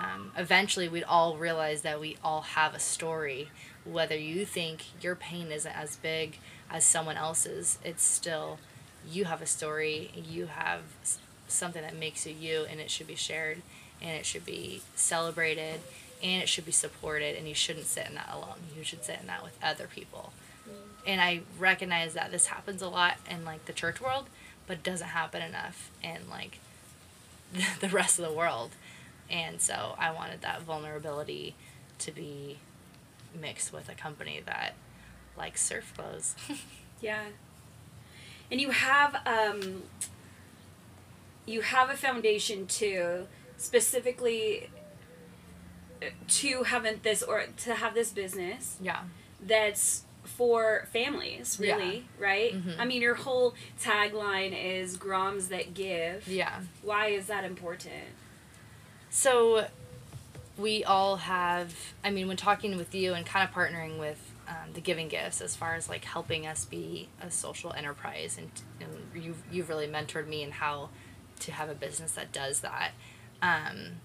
um, 0.00 0.32
eventually 0.36 0.88
we'd 0.88 1.04
all 1.04 1.36
realize 1.36 1.82
that 1.82 2.00
we 2.00 2.16
all 2.24 2.42
have 2.42 2.74
a 2.74 2.78
story. 2.78 3.50
Whether 3.84 4.16
you 4.16 4.44
think 4.44 4.84
your 5.02 5.14
pain 5.14 5.50
isn't 5.52 5.76
as 5.76 5.96
big 5.96 6.38
as 6.70 6.84
someone 6.84 7.16
else's 7.16 7.78
it's 7.84 8.02
still 8.02 8.58
you 9.10 9.24
have 9.24 9.42
a 9.42 9.46
story 9.46 10.10
you 10.14 10.46
have 10.46 10.80
something 11.48 11.82
that 11.82 11.96
makes 11.96 12.26
you 12.26 12.34
you 12.38 12.64
and 12.70 12.80
it 12.80 12.90
should 12.90 13.06
be 13.06 13.14
shared 13.14 13.60
and 14.00 14.10
it 14.10 14.24
should 14.24 14.46
be 14.46 14.82
celebrated 14.94 15.80
and 16.22 16.42
it 16.42 16.48
should 16.48 16.64
be 16.64 16.72
supported 16.72 17.36
and 17.36 17.48
you 17.48 17.54
shouldn't 17.54 17.86
sit 17.86 18.06
in 18.06 18.14
that 18.14 18.30
alone. 18.32 18.58
You 18.76 18.84
should 18.84 19.04
sit 19.04 19.18
in 19.20 19.26
that 19.26 19.42
with 19.42 19.58
other 19.62 19.86
people. 19.86 20.32
And 21.06 21.20
i 21.20 21.40
recognize 21.58 22.14
that 22.14 22.30
this 22.30 22.46
happens 22.46 22.82
a 22.82 22.88
lot 22.88 23.16
in 23.28 23.44
like 23.44 23.64
the 23.64 23.72
church 23.72 24.00
world 24.00 24.26
but 24.66 24.78
it 24.78 24.82
doesn't 24.82 25.08
happen 25.08 25.42
enough 25.42 25.90
in 26.02 26.28
like 26.30 26.60
the 27.80 27.88
rest 27.88 28.18
of 28.18 28.28
the 28.28 28.32
world 28.32 28.70
and 29.30 29.60
so 29.60 29.94
i 29.98 30.10
wanted 30.10 30.40
that 30.42 30.62
vulnerability 30.62 31.54
to 31.98 32.10
be 32.10 32.58
mixed 33.40 33.72
with 33.72 33.88
a 33.88 33.94
company 33.94 34.40
that 34.44 34.74
likes 35.36 35.62
surf 35.62 35.92
clothes 35.96 36.34
Yeah. 37.02 37.24
And 38.50 38.60
you 38.60 38.70
have 38.72 39.16
um 39.24 39.84
you 41.46 41.62
have 41.62 41.88
a 41.90 41.96
foundation 41.96 42.66
too, 42.66 43.26
specifically 43.56 44.68
uh, 46.02 46.06
to 46.28 46.64
have 46.64 46.84
this 47.02 47.22
or 47.22 47.44
to 47.64 47.74
have 47.74 47.94
this 47.94 48.10
business 48.10 48.76
yeah 48.82 49.00
that's 49.42 50.04
for 50.24 50.86
families, 50.92 51.58
Yeah. 51.58 51.76
really, 51.76 52.04
right? 52.18 52.52
Mhm. 52.52 52.78
I 52.78 52.84
mean, 52.84 53.00
your 53.00 53.14
whole 53.14 53.54
tagline 53.82 54.52
is 54.54 54.98
"Groms 54.98 55.48
that 55.48 55.72
give." 55.72 56.28
yeah 56.28 56.60
Why 56.82 57.06
is 57.06 57.26
that 57.28 57.44
important? 57.44 58.04
So, 59.10 59.66
we 60.56 60.84
all 60.84 61.16
have. 61.16 61.74
I 62.04 62.10
mean, 62.10 62.28
when 62.28 62.36
talking 62.36 62.76
with 62.76 62.94
you 62.94 63.14
and 63.14 63.24
kind 63.24 63.48
of 63.48 63.54
partnering 63.54 63.98
with 63.98 64.32
um, 64.48 64.72
the 64.74 64.80
Giving 64.80 65.08
Gifts, 65.08 65.40
as 65.40 65.56
far 65.56 65.74
as 65.74 65.88
like 65.88 66.04
helping 66.04 66.46
us 66.46 66.64
be 66.64 67.08
a 67.20 67.30
social 67.30 67.72
enterprise, 67.72 68.38
and, 68.38 68.50
and 68.80 69.24
you've 69.24 69.42
you've 69.50 69.68
really 69.68 69.86
mentored 69.86 70.28
me 70.28 70.42
in 70.42 70.52
how 70.52 70.90
to 71.40 71.52
have 71.52 71.68
a 71.70 71.74
business 71.74 72.12
that 72.12 72.32
does 72.32 72.60
that. 72.60 72.92
Um, 73.40 74.00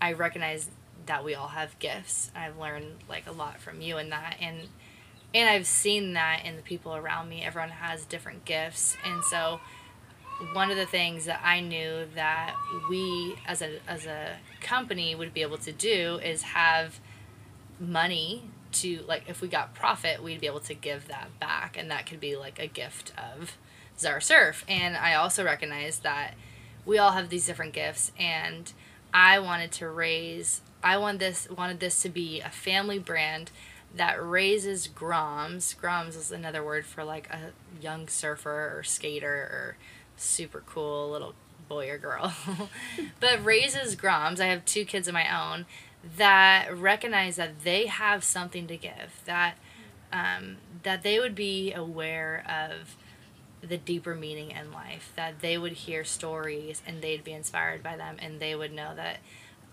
I 0.00 0.12
recognize 0.12 0.70
that 1.06 1.24
we 1.24 1.34
all 1.34 1.48
have 1.48 1.78
gifts. 1.78 2.30
I've 2.34 2.58
learned 2.58 2.98
like 3.08 3.26
a 3.26 3.32
lot 3.32 3.60
from 3.60 3.80
you 3.80 3.98
in 3.98 4.10
that, 4.10 4.36
and 4.40 4.68
and 5.34 5.48
I've 5.48 5.66
seen 5.66 6.12
that 6.12 6.42
in 6.44 6.56
the 6.56 6.62
people 6.62 6.94
around 6.94 7.28
me. 7.28 7.42
Everyone 7.42 7.70
has 7.70 8.04
different 8.04 8.44
gifts, 8.44 8.96
and 9.04 9.24
so 9.24 9.60
one 10.52 10.70
of 10.70 10.76
the 10.76 10.86
things 10.86 11.24
that 11.26 11.40
I 11.44 11.60
knew 11.60 12.06
that 12.14 12.54
we 12.88 13.36
as 13.46 13.62
a 13.62 13.78
as 13.88 14.06
a 14.06 14.36
company 14.60 15.14
would 15.14 15.32
be 15.32 15.42
able 15.42 15.58
to 15.58 15.72
do 15.72 16.18
is 16.22 16.42
have 16.42 17.00
money 17.80 18.42
to 18.72 19.04
like 19.06 19.24
if 19.28 19.40
we 19.40 19.48
got 19.48 19.74
profit 19.74 20.22
we'd 20.22 20.40
be 20.40 20.46
able 20.46 20.60
to 20.60 20.74
give 20.74 21.08
that 21.08 21.28
back 21.38 21.76
and 21.76 21.90
that 21.90 22.06
could 22.06 22.20
be 22.20 22.36
like 22.36 22.58
a 22.58 22.66
gift 22.66 23.12
of 23.18 23.56
Zara 23.98 24.22
Surf 24.22 24.64
and 24.68 24.96
I 24.96 25.14
also 25.14 25.44
recognize 25.44 26.00
that 26.00 26.34
we 26.84 26.98
all 26.98 27.12
have 27.12 27.28
these 27.28 27.46
different 27.46 27.72
gifts 27.72 28.12
and 28.18 28.72
I 29.12 29.38
wanted 29.38 29.72
to 29.72 29.88
raise 29.88 30.62
I 30.82 30.96
want 30.96 31.18
this 31.18 31.48
wanted 31.50 31.80
this 31.80 32.02
to 32.02 32.08
be 32.08 32.40
a 32.40 32.50
family 32.50 32.98
brand 32.98 33.50
that 33.94 34.16
raises 34.24 34.88
groms. 34.88 35.76
Groms 35.76 36.16
is 36.16 36.32
another 36.32 36.64
word 36.64 36.86
for 36.86 37.04
like 37.04 37.28
a 37.30 37.52
young 37.80 38.08
surfer 38.08 38.72
or 38.76 38.82
skater 38.82 39.28
or 39.28 39.76
super 40.22 40.62
cool 40.66 41.10
little 41.10 41.34
boy 41.68 41.90
or 41.90 41.98
girl. 41.98 42.32
But 43.20 43.44
raises 43.44 43.96
groms 43.96 44.40
i 44.40 44.46
have 44.46 44.64
two 44.64 44.84
kids 44.84 45.08
of 45.08 45.14
my 45.14 45.52
own 45.52 45.66
that 46.16 46.76
recognize 46.76 47.36
that 47.36 47.60
they 47.62 47.86
have 47.86 48.24
something 48.24 48.66
to 48.66 48.76
give 48.76 49.20
that 49.24 49.54
um, 50.12 50.56
that 50.82 51.02
they 51.02 51.18
would 51.18 51.34
be 51.34 51.72
aware 51.72 52.44
of 52.48 52.96
the 53.66 53.76
deeper 53.76 54.14
meaning 54.14 54.50
in 54.50 54.72
life 54.72 55.12
that 55.16 55.40
they 55.40 55.56
would 55.56 55.72
hear 55.72 56.04
stories 56.04 56.82
and 56.86 57.00
they'd 57.00 57.24
be 57.24 57.32
inspired 57.32 57.82
by 57.82 57.96
them 57.96 58.16
and 58.18 58.40
they 58.40 58.54
would 58.54 58.72
know 58.72 58.94
that 58.94 59.18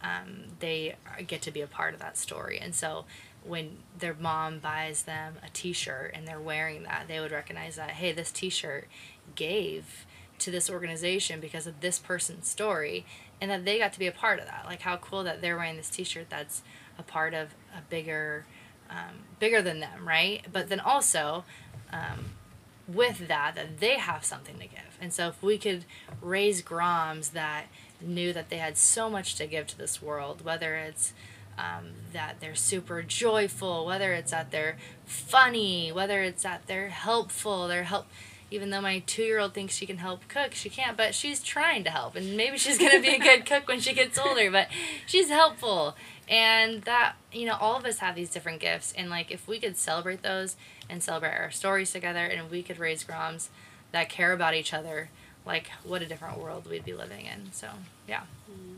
um, 0.02 0.44
they 0.60 0.96
get 1.28 1.42
to 1.42 1.52
be 1.52 1.62
a 1.62 1.68
part 1.68 1.94
of 1.94 2.00
that 2.00 2.18
story. 2.18 2.60
And 2.60 2.74
so 2.74 3.06
when 3.44 3.78
their 3.98 4.14
mom 4.14 4.60
buys 4.60 5.04
them 5.04 5.36
a 5.44 5.50
t-shirt 5.50 6.12
and 6.14 6.28
they're 6.28 6.40
wearing 6.40 6.84
that 6.84 7.06
they 7.08 7.20
would 7.20 7.32
recognize 7.32 7.78
that 7.78 7.92
hey 7.92 8.12
this 8.12 8.32
t-shirt 8.32 8.88
gave 9.36 10.06
to 10.40 10.52
this 10.52 10.70
organization 10.70 11.40
because 11.40 11.68
of 11.68 11.82
this 11.82 12.00
person's 12.00 12.48
story 12.48 13.06
and 13.42 13.50
that 13.52 13.66
they 13.66 13.80
got 13.80 13.94
to 13.94 14.00
be 14.00 14.08
a 14.08 14.12
part 14.12 14.40
of 14.40 14.46
that. 14.46 14.66
Like 14.66 14.82
how 14.82 14.98
cool 14.98 15.24
that 15.24 15.42
they're 15.42 15.58
wearing 15.58 15.78
this 15.78 15.90
t-shirt 15.90 16.30
that's 16.30 16.62
a 16.98 17.04
part 17.04 17.34
of 17.34 17.50
a 17.76 17.82
bigger 17.90 18.46
um, 18.90 19.24
bigger 19.40 19.62
than 19.62 19.80
them 19.80 20.08
right? 20.08 20.46
But 20.52 20.70
then 20.70 20.80
also 20.80 21.44
um, 21.92 22.32
with 22.88 23.28
that 23.28 23.54
that 23.56 23.80
they 23.80 23.98
have 23.98 24.26
something 24.26 24.58
to 24.58 24.66
give. 24.66 24.98
And 25.00 25.14
so 25.14 25.28
if 25.28 25.42
we 25.42 25.58
could 25.58 25.86
raise 26.22 26.62
groms 26.62 27.32
that 27.32 27.66
knew 28.02 28.34
that 28.34 28.50
they 28.50 28.58
had 28.58 28.78
so 28.78 29.10
much 29.10 29.36
to 29.36 29.46
give 29.46 29.68
to 29.68 29.78
this 29.78 30.02
world 30.02 30.44
whether 30.44 30.76
it's 30.76 31.14
um, 31.58 31.92
that 32.14 32.40
they're 32.40 32.56
super 32.56 33.02
joyful 33.04 33.86
whether 33.86 34.14
it's 34.14 34.32
that 34.32 34.52
they're 34.52 34.78
funny 35.06 35.92
whether 35.92 36.22
it's 36.22 36.44
that 36.44 36.66
they're 36.68 36.90
helpful 36.90 37.68
they're 37.68 37.84
help 37.84 38.08
even 38.52 38.70
though 38.70 38.82
my 38.82 39.00
two-year-old 39.00 39.54
thinks 39.54 39.76
she 39.76 39.86
can 39.86 39.98
help 39.98 40.28
cook 40.28 40.54
she 40.54 40.70
can't 40.70 40.98
but 40.98 41.14
she's 41.14 41.42
trying 41.42 41.84
to 41.84 41.90
help 41.90 42.16
and 42.16 42.36
maybe 42.36 42.58
she's 42.58 42.78
going 42.78 42.92
to 42.92 43.02
be 43.02 43.16
a 43.16 43.20
good 43.20 43.46
cook 43.46 43.68
when 43.68 43.80
she 43.80 43.94
gets 43.94 44.18
older 44.18 44.50
but 44.52 44.68
she's 45.06 45.30
helpful. 45.30 45.96
And 46.28 46.84
that 46.84 47.16
you 47.32 47.46
know 47.46 47.58
all 47.60 47.76
of 47.76 47.86
us 47.86 47.98
have 48.00 48.16
these 48.16 48.30
different 48.30 48.60
gifts 48.60 48.94
and 48.96 49.10
like 49.10 49.32
if 49.32 49.48
we 49.48 49.60
could 49.60 49.78
celebrate 49.78 50.22
those 50.22 50.56
and 50.88 51.02
celebrate 51.02 51.32
our 51.32 51.50
stories 51.50 51.92
together 51.92 52.24
and 52.24 52.52
we 52.52 52.62
could 52.62 52.78
raise 52.78 53.04
groms 53.04 53.48
that 53.92 54.10
care 54.10 54.32
about 54.32 54.54
each 54.54 54.74
other 54.74 55.10
like 55.46 55.72
what 55.84 56.02
a 56.02 56.06
different 56.06 56.38
world 56.38 56.68
we'd 56.70 56.86
be 56.86 56.94
living 56.94 57.26
in. 57.26 57.52
So 57.52 57.68
yeah. 58.08 58.22
Mm-hmm. 58.50 58.76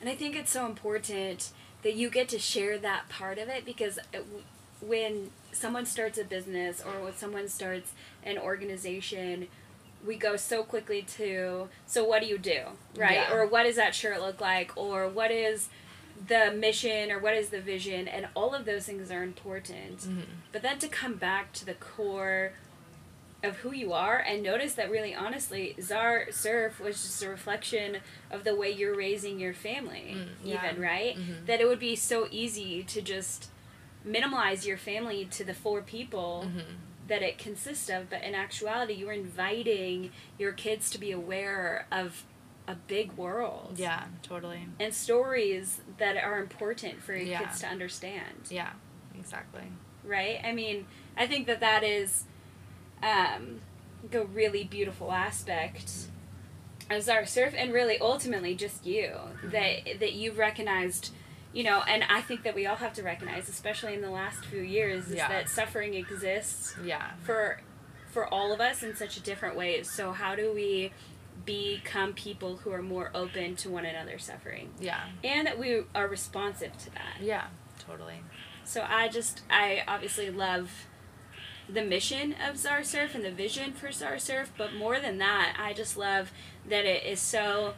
And 0.00 0.10
I 0.10 0.14
think 0.14 0.36
it's 0.36 0.50
so 0.50 0.66
important 0.66 1.50
that 1.82 1.94
you 1.94 2.08
get 2.08 2.28
to 2.30 2.38
share 2.38 2.78
that 2.78 3.08
part 3.08 3.38
of 3.38 3.48
it 3.48 3.64
because 3.64 3.98
it, 4.12 4.24
w- 4.24 4.42
when 4.86 5.30
someone 5.52 5.86
starts 5.86 6.18
a 6.18 6.24
business 6.24 6.82
or 6.84 7.02
when 7.04 7.14
someone 7.16 7.48
starts 7.48 7.92
an 8.24 8.38
organization, 8.38 9.48
we 10.06 10.16
go 10.16 10.36
so 10.36 10.62
quickly 10.62 11.02
to, 11.16 11.68
so 11.86 12.04
what 12.04 12.20
do 12.22 12.26
you 12.28 12.38
do? 12.38 12.60
Right? 12.96 13.14
Yeah. 13.14 13.32
Or 13.32 13.46
what 13.46 13.62
does 13.64 13.76
that 13.76 13.94
shirt 13.94 14.20
look 14.20 14.40
like? 14.40 14.72
Or 14.76 15.08
what 15.08 15.30
is 15.30 15.68
the 16.28 16.52
mission 16.52 17.10
or 17.10 17.18
what 17.18 17.34
is 17.34 17.48
the 17.48 17.60
vision? 17.60 18.06
And 18.08 18.28
all 18.34 18.54
of 18.54 18.64
those 18.64 18.84
things 18.86 19.10
are 19.10 19.22
important. 19.22 20.00
Mhm. 20.00 20.24
But 20.52 20.62
then 20.62 20.78
to 20.80 20.88
come 20.88 21.14
back 21.14 21.52
to 21.54 21.64
the 21.64 21.74
core 21.74 22.52
of 23.42 23.56
who 23.56 23.72
you 23.72 23.92
are 23.92 24.18
and 24.18 24.42
notice 24.42 24.74
that 24.74 24.90
really 24.90 25.14
honestly 25.14 25.76
Zar 25.80 26.28
Surf 26.30 26.80
was 26.80 27.02
just 27.02 27.22
a 27.22 27.28
reflection 27.28 27.98
of 28.30 28.42
the 28.44 28.54
way 28.56 28.70
you're 28.70 28.94
raising 28.96 29.38
your 29.38 29.52
family 29.52 30.14
Mm, 30.16 30.28
yeah. 30.42 30.70
even 30.70 30.80
right 30.82 31.14
Mhm. 31.16 31.44
that 31.46 31.60
it 31.60 31.66
would 31.66 31.78
be 31.78 31.94
so 31.94 32.26
easy 32.30 32.82
to 32.84 33.02
just 33.02 33.50
minimize 34.04 34.66
your 34.66 34.76
family 34.76 35.24
to 35.24 35.44
the 35.44 35.54
four 35.54 35.80
people 35.82 36.44
Mhm. 36.46 36.64
that 37.08 37.22
it 37.22 37.38
consists 37.38 37.88
of 37.88 38.10
but 38.10 38.22
in 38.22 38.34
actuality 38.34 38.92
you're 38.94 39.12
inviting 39.12 40.10
your 40.38 40.52
kids 40.52 40.90
to 40.90 40.98
be 40.98 41.10
aware 41.10 41.86
of 41.90 42.24
a 42.68 42.74
big 42.74 43.12
world 43.12 43.74
yeah 43.78 44.04
totally 44.22 44.66
and 44.80 44.94
stories 44.94 45.80
that 45.98 46.16
are 46.16 46.38
important 46.38 47.02
for 47.02 47.12
your 47.14 47.26
Yeah. 47.26 47.38
kids 47.40 47.60
to 47.60 47.66
understand 47.66 48.48
yeah 48.50 48.72
exactly 49.18 49.62
right? 50.06 50.38
I 50.44 50.52
mean, 50.52 50.86
I 51.16 51.26
think 51.26 51.46
that 51.46 51.60
that 51.60 51.82
is 51.82 52.24
um, 53.02 53.60
like 54.02 54.14
a 54.14 54.24
really 54.26 54.62
beautiful 54.64 55.12
aspect 55.12 55.90
of 56.90 57.02
Zara 57.02 57.26
Surf, 57.26 57.54
and 57.56 57.72
really 57.72 57.98
ultimately 57.98 58.54
just 58.54 58.84
you 58.84 59.14
that 59.44 59.98
that 60.00 60.12
you've 60.12 60.36
recognized. 60.36 61.10
You 61.54 61.62
know, 61.62 61.82
and 61.82 62.02
I 62.10 62.20
think 62.20 62.42
that 62.42 62.54
we 62.56 62.66
all 62.66 62.74
have 62.76 62.92
to 62.94 63.02
recognize, 63.04 63.48
especially 63.48 63.94
in 63.94 64.00
the 64.02 64.10
last 64.10 64.44
few 64.44 64.60
years, 64.60 65.06
is 65.08 65.14
Yeah. 65.14 65.28
that 65.28 65.48
suffering 65.48 65.94
exists 65.94 66.74
Yeah. 66.84 67.12
for 67.22 67.60
for 68.12 68.26
all 68.32 68.52
of 68.52 68.60
us 68.60 68.82
in 68.84 68.94
such 68.94 69.16
a 69.16 69.20
different 69.20 69.56
ways. 69.56 69.90
So 69.90 70.12
how 70.12 70.36
do 70.36 70.52
we 70.52 70.92
become 71.44 72.12
people 72.12 72.58
who 72.58 72.70
are 72.72 72.80
more 72.82 73.10
open 73.12 73.56
to 73.56 73.68
one 73.68 73.84
another's 73.84 74.24
suffering 74.24 74.72
Yeah. 74.78 75.08
and 75.24 75.46
that 75.48 75.58
we 75.58 75.82
are 75.96 76.06
responsive 76.06 76.76
to 76.78 76.90
that? 76.90 77.16
Yeah. 77.20 77.46
Totally. 77.80 78.22
So 78.64 78.86
I 78.88 79.08
just 79.08 79.42
I 79.50 79.82
obviously 79.88 80.30
love 80.30 80.86
the 81.68 81.82
mission 81.82 82.34
of 82.34 82.56
Zar 82.56 82.82
Surf 82.84 83.14
and 83.14 83.24
the 83.24 83.30
vision 83.32 83.72
for 83.72 83.90
Zar 83.90 84.18
Surf, 84.18 84.52
but 84.56 84.74
more 84.74 85.00
than 85.00 85.18
that, 85.18 85.56
I 85.58 85.72
just 85.72 85.96
love 85.96 86.30
that 86.68 86.84
it 86.84 87.04
is 87.04 87.20
so 87.20 87.74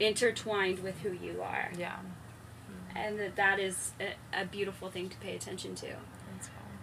intertwined 0.00 0.80
with 0.80 1.00
who 1.00 1.12
you 1.12 1.42
are, 1.42 1.70
Yeah. 1.76 1.98
And 2.96 3.18
that 3.18 3.36
that 3.36 3.58
is 3.58 3.92
a, 4.00 4.42
a 4.42 4.44
beautiful 4.44 4.90
thing 4.90 5.08
to 5.08 5.16
pay 5.18 5.34
attention 5.36 5.74
to. 5.76 5.88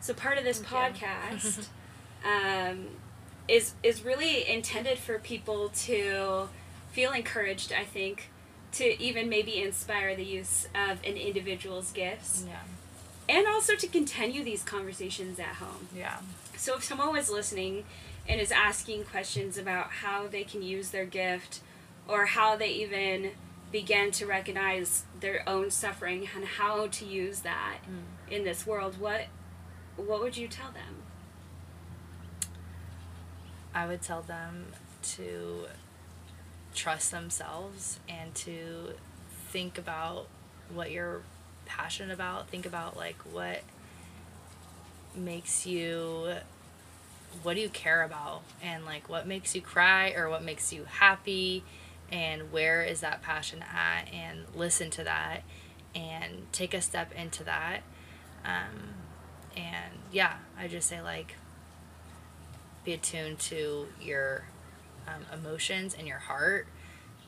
So 0.01 0.13
part 0.13 0.37
of 0.37 0.43
this 0.43 0.59
Thank 0.61 0.97
podcast 0.97 1.67
um, 2.25 2.87
is 3.47 3.73
is 3.83 4.03
really 4.03 4.47
intended 4.47 4.97
for 4.97 5.17
people 5.19 5.69
to 5.69 6.49
feel 6.91 7.11
encouraged. 7.13 7.71
I 7.71 7.85
think 7.85 8.29
to 8.73 9.01
even 9.01 9.29
maybe 9.29 9.61
inspire 9.61 10.15
the 10.15 10.25
use 10.25 10.67
of 10.75 10.99
an 11.05 11.15
individual's 11.15 11.91
gifts, 11.91 12.43
Yeah. 12.47 12.63
and 13.29 13.47
also 13.47 13.75
to 13.75 13.87
continue 13.87 14.43
these 14.43 14.63
conversations 14.63 15.39
at 15.39 15.55
home. 15.55 15.87
Yeah. 15.95 16.17
So 16.57 16.75
if 16.77 16.83
someone 16.83 17.11
was 17.13 17.29
listening 17.29 17.85
and 18.27 18.41
is 18.41 18.51
asking 18.51 19.03
questions 19.05 19.57
about 19.57 19.91
how 20.01 20.27
they 20.27 20.43
can 20.43 20.63
use 20.63 20.89
their 20.89 21.05
gift, 21.05 21.59
or 22.07 22.25
how 22.25 22.55
they 22.55 22.69
even 22.69 23.31
begin 23.73 24.11
to 24.11 24.25
recognize 24.25 25.03
their 25.19 25.43
own 25.49 25.69
suffering 25.71 26.29
and 26.33 26.45
how 26.45 26.87
to 26.87 27.03
use 27.05 27.39
that 27.41 27.79
Mm. 27.89 28.31
in 28.31 28.43
this 28.45 28.65
world, 28.65 28.97
what 28.99 29.27
what 29.97 30.21
would 30.21 30.37
you 30.37 30.47
tell 30.47 30.71
them? 30.71 31.03
I 33.75 33.85
would 33.87 34.01
tell 34.01 34.21
them 34.21 34.67
to 35.17 35.65
trust 36.73 37.11
themselves 37.11 37.99
and 38.07 38.33
to 38.35 38.93
think 39.49 39.77
about 39.77 40.27
what 40.69 40.89
you're 40.91 41.21
passionate 41.65 42.13
about. 42.13 42.47
Think 42.49 42.65
about 42.65 42.95
like 42.97 43.17
what 43.31 43.61
makes 45.15 45.65
you 45.65 46.35
what 47.41 47.55
do 47.55 47.61
you 47.61 47.69
care 47.69 48.03
about 48.03 48.41
and 48.61 48.85
like 48.85 49.09
what 49.09 49.27
makes 49.27 49.55
you 49.55 49.61
cry 49.61 50.11
or 50.11 50.29
what 50.29 50.43
makes 50.43 50.71
you 50.71 50.85
happy 50.85 51.63
and 52.13 52.51
where 52.51 52.83
is 52.83 53.01
that 53.01 53.21
passion 53.21 53.63
at 53.73 54.07
and 54.13 54.45
listen 54.55 54.89
to 54.91 55.03
that 55.03 55.41
and 55.95 56.47
take 56.51 56.73
a 56.73 56.81
step 56.81 57.11
into 57.13 57.43
that. 57.43 57.81
Um, 58.45 58.93
and 59.55 59.93
yeah 60.11 60.33
i 60.57 60.67
just 60.67 60.87
say 60.87 61.01
like 61.01 61.35
be 62.83 62.93
attuned 62.93 63.39
to 63.39 63.87
your 64.01 64.43
um, 65.07 65.25
emotions 65.33 65.95
and 65.97 66.07
your 66.07 66.17
heart 66.17 66.67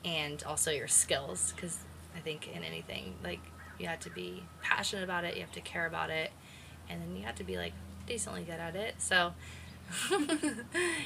and 0.04 0.44
also 0.44 0.72
your 0.72 0.88
skills 0.88 1.54
because 1.56 1.80
i 2.16 2.20
think 2.20 2.50
in 2.54 2.64
anything 2.64 3.14
like 3.24 3.40
you 3.80 3.88
have 3.88 4.00
to 4.00 4.10
be 4.10 4.44
passionate 4.62 5.04
about 5.04 5.24
it 5.24 5.36
you 5.36 5.42
have 5.42 5.52
to 5.52 5.62
care 5.62 5.86
about 5.86 6.10
it 6.10 6.32
and 6.90 7.02
then 7.02 7.16
you 7.16 7.24
have 7.24 7.36
to 7.36 7.44
be 7.44 7.58
like 7.58 7.74
decently 8.06 8.44
good 8.44 8.60
at 8.60 8.76
it. 8.76 8.94
So 9.00 9.34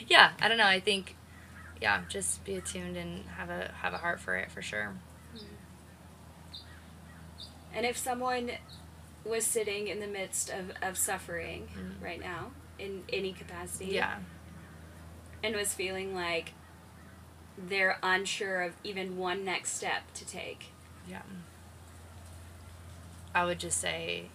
yeah 0.08 0.32
i 0.41 0.47
don't 0.47 0.58
know 0.58 0.65
i 0.65 0.80
think 0.80 1.15
yeah 1.82 2.02
just 2.10 2.44
be 2.46 2.56
attuned 2.56 2.98
and 2.98 3.26
have 3.38 3.50
a 3.50 3.72
have 3.82 3.94
a 3.94 3.98
heart 3.98 4.20
for 4.20 4.36
it 4.36 4.52
for 4.52 4.62
sure 4.62 4.94
And 7.74 7.86
if 7.86 7.98
someone 7.98 8.52
was 9.24 9.46
sitting 9.46 9.88
in 9.88 10.00
the 10.00 10.08
midst 10.08 10.50
of, 10.50 10.72
of 10.82 10.98
suffering 10.98 11.68
Mhm. 11.78 12.04
right 12.04 12.20
now 12.20 12.52
in 12.80 13.04
any 13.13 13.32
capacity 13.34 13.88
yeah 13.88 14.18
and 15.44 15.56
was 15.56 15.74
feeling 15.74 16.15
like 16.15 16.54
they're 17.58 17.98
unsure 18.02 18.62
of 18.62 18.74
even 18.84 19.18
one 19.18 19.44
next 19.46 19.72
step 19.74 20.13
to 20.13 20.26
take. 20.26 20.68
Yeah. 21.10 21.22
I 23.36 23.44
would 23.46 23.60
just 23.60 23.80
say, 23.80 24.26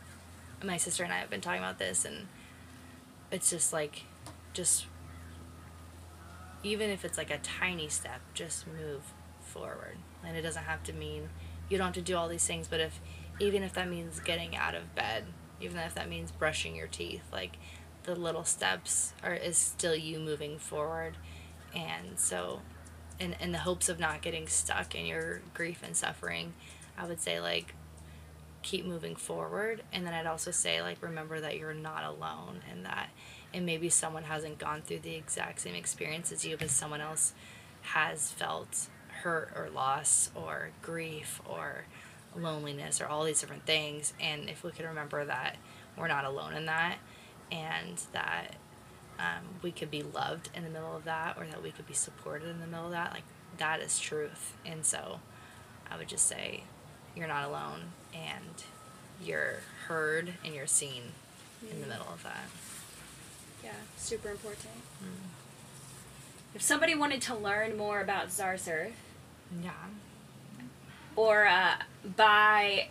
my 0.62 0.76
sister 0.76 1.04
and 1.04 1.12
I 1.12 1.18
have 1.18 1.30
been 1.30 1.40
talking 1.40 1.60
about 1.60 1.78
this, 1.78 2.04
and 2.04 2.26
it's 3.30 3.48
just 3.50 3.72
like, 3.72 4.02
just, 4.52 4.84
even 6.64 6.90
if 6.90 7.04
it's 7.04 7.18
like 7.18 7.30
a 7.30 7.38
tiny 7.38 7.88
step, 7.88 8.20
just 8.34 8.66
move 8.66 9.02
forward. 9.40 9.96
And 10.26 10.36
it 10.36 10.42
doesn't 10.42 10.64
have 10.64 10.82
to 10.84 10.92
mean, 10.92 11.28
you 11.68 11.78
don't 11.78 11.86
have 11.86 11.94
to 11.94 12.02
do 12.02 12.16
all 12.16 12.28
these 12.28 12.46
things, 12.46 12.66
but 12.66 12.80
if, 12.80 13.00
even 13.38 13.62
if 13.62 13.72
that 13.74 13.88
means 13.88 14.18
getting 14.20 14.56
out 14.56 14.74
of 14.74 14.94
bed, 14.94 15.24
even 15.60 15.78
if 15.78 15.94
that 15.94 16.08
means 16.08 16.32
brushing 16.32 16.74
your 16.74 16.88
teeth, 16.88 17.22
like, 17.32 17.56
the 18.04 18.14
little 18.14 18.44
steps 18.44 19.12
are 19.22 19.34
is 19.34 19.56
still 19.58 19.96
you 19.96 20.18
moving 20.18 20.58
forward 20.58 21.16
and 21.74 22.18
so 22.18 22.60
in, 23.18 23.34
in 23.40 23.52
the 23.52 23.58
hopes 23.58 23.88
of 23.88 23.98
not 23.98 24.22
getting 24.22 24.46
stuck 24.46 24.94
in 24.94 25.06
your 25.06 25.40
grief 25.54 25.80
and 25.82 25.96
suffering 25.96 26.52
i 26.96 27.06
would 27.06 27.20
say 27.20 27.40
like 27.40 27.74
keep 28.62 28.84
moving 28.84 29.16
forward 29.16 29.82
and 29.92 30.06
then 30.06 30.14
i'd 30.14 30.26
also 30.26 30.50
say 30.50 30.80
like 30.82 31.02
remember 31.02 31.40
that 31.40 31.58
you're 31.58 31.74
not 31.74 32.04
alone 32.04 32.60
and 32.70 32.84
that 32.84 33.08
and 33.54 33.64
maybe 33.64 33.88
someone 33.88 34.24
hasn't 34.24 34.58
gone 34.58 34.82
through 34.82 34.98
the 34.98 35.14
exact 35.14 35.60
same 35.60 35.74
experience 35.74 36.32
as 36.32 36.44
you 36.44 36.56
but 36.56 36.68
someone 36.68 37.00
else 37.00 37.32
has 37.82 38.30
felt 38.32 38.88
hurt 39.22 39.52
or 39.56 39.70
loss 39.70 40.30
or 40.34 40.70
grief 40.82 41.40
or 41.46 41.84
loneliness 42.36 43.00
or 43.00 43.06
all 43.06 43.24
these 43.24 43.40
different 43.40 43.64
things. 43.64 44.12
And 44.20 44.48
if 44.48 44.64
we 44.64 44.70
could 44.70 44.86
remember 44.86 45.24
that 45.24 45.56
we're 45.96 46.08
not 46.08 46.24
alone 46.24 46.54
in 46.54 46.66
that 46.66 46.96
and 47.52 48.00
that 48.12 48.56
um, 49.18 49.44
we 49.62 49.70
could 49.70 49.90
be 49.90 50.02
loved 50.02 50.50
in 50.54 50.64
the 50.64 50.70
middle 50.70 50.96
of 50.96 51.04
that 51.04 51.36
or 51.38 51.46
that 51.46 51.62
we 51.62 51.70
could 51.70 51.86
be 51.86 51.94
supported 51.94 52.48
in 52.48 52.60
the 52.60 52.66
middle 52.66 52.86
of 52.86 52.92
that 52.92 53.12
like 53.12 53.22
that 53.58 53.80
is 53.80 53.98
truth. 53.98 54.54
And 54.64 54.84
so 54.84 55.20
i 55.90 55.98
would 55.98 56.08
just 56.08 56.26
say 56.26 56.62
you're 57.14 57.28
not 57.28 57.46
alone 57.46 57.80
and 58.14 58.64
you're 59.22 59.60
heard 59.86 60.32
and 60.44 60.54
you're 60.54 60.66
seen 60.66 61.02
in 61.70 61.80
the 61.80 61.86
middle 61.86 62.08
of 62.12 62.22
that 62.22 62.48
Yeah, 63.64 63.72
super 63.96 64.30
important. 64.30 64.68
If 66.54 66.62
somebody 66.62 66.94
wanted 66.94 67.20
to 67.22 67.34
learn 67.34 67.76
more 67.76 68.00
about 68.00 68.28
Zarsurf, 68.28 68.92
yeah 69.62 69.70
or 71.16 71.46
uh, 71.46 71.74
buy 72.16 72.88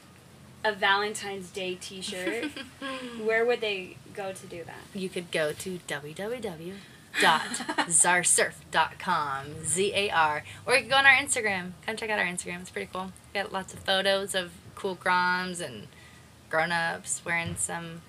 a 0.64 0.74
Valentine's 0.74 1.50
Day 1.50 1.76
t 1.76 2.02
shirt, 2.02 2.52
where 3.24 3.46
would 3.46 3.62
they 3.62 3.98
go 4.14 4.32
to 4.32 4.48
do 4.48 4.64
that? 4.64 4.78
you 4.94 5.10
could 5.10 5.32
go 5.32 5.52
to 5.54 5.80
www. 5.88 6.74
dot 7.22 7.42
www.zarsurf.com 7.42 9.46
z-a-r 9.64 10.44
or 10.66 10.74
you 10.74 10.80
can 10.82 10.90
go 10.90 10.96
on 10.96 11.06
our 11.06 11.14
instagram 11.16 11.72
come 11.86 11.96
check 11.96 12.10
out 12.10 12.18
our 12.18 12.26
instagram 12.26 12.60
it's 12.62 12.72
pretty 12.72 12.90
cool 12.92 13.12
we 13.34 13.40
got 13.40 13.52
lots 13.54 13.72
of 13.74 13.80
photos 13.80 14.34
of 14.34 14.52
cool 14.76 14.96
groms 14.96 15.62
and 15.62 15.88
grown-ups 16.50 17.22
wearing 17.26 17.56
some 17.56 18.02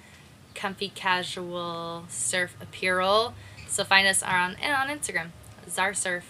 comfy 0.54 0.88
casual 0.88 2.04
surf 2.08 2.56
apparel 2.60 3.34
so 3.68 3.84
find 3.84 4.06
us 4.06 4.22
on 4.22 4.56
and 4.62 4.74
on 4.74 4.88
instagram 4.96 5.28
zarsurf 5.68 6.22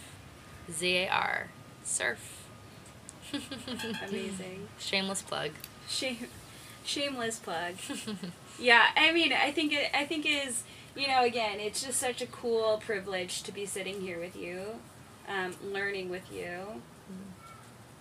z-a-r 0.71 1.49
surf 1.83 2.47
Amazing. 4.09 4.69
shameless 4.79 5.23
plug 5.23 5.51
Shame, 5.89 6.29
shameless 6.85 7.39
plug. 7.39 7.75
yeah, 8.59 8.87
I 8.97 9.13
mean, 9.13 9.35
I 9.35 9.51
think 9.53 9.71
it. 9.75 9.91
I 9.93 10.07
think 10.07 10.25
it 10.25 10.49
is. 10.49 10.63
You 10.97 11.09
know, 11.09 11.23
again, 11.25 11.61
it's 11.61 11.85
just 11.85 12.01
such 12.01 12.23
a 12.23 12.27
cool 12.27 12.81
privilege 12.85 13.43
to 13.43 13.53
be 13.53 13.67
sitting 13.67 14.01
here 14.01 14.19
with 14.19 14.35
you, 14.35 14.63
um, 15.29 15.55
learning 15.63 16.09
with 16.09 16.33
you, 16.33 16.81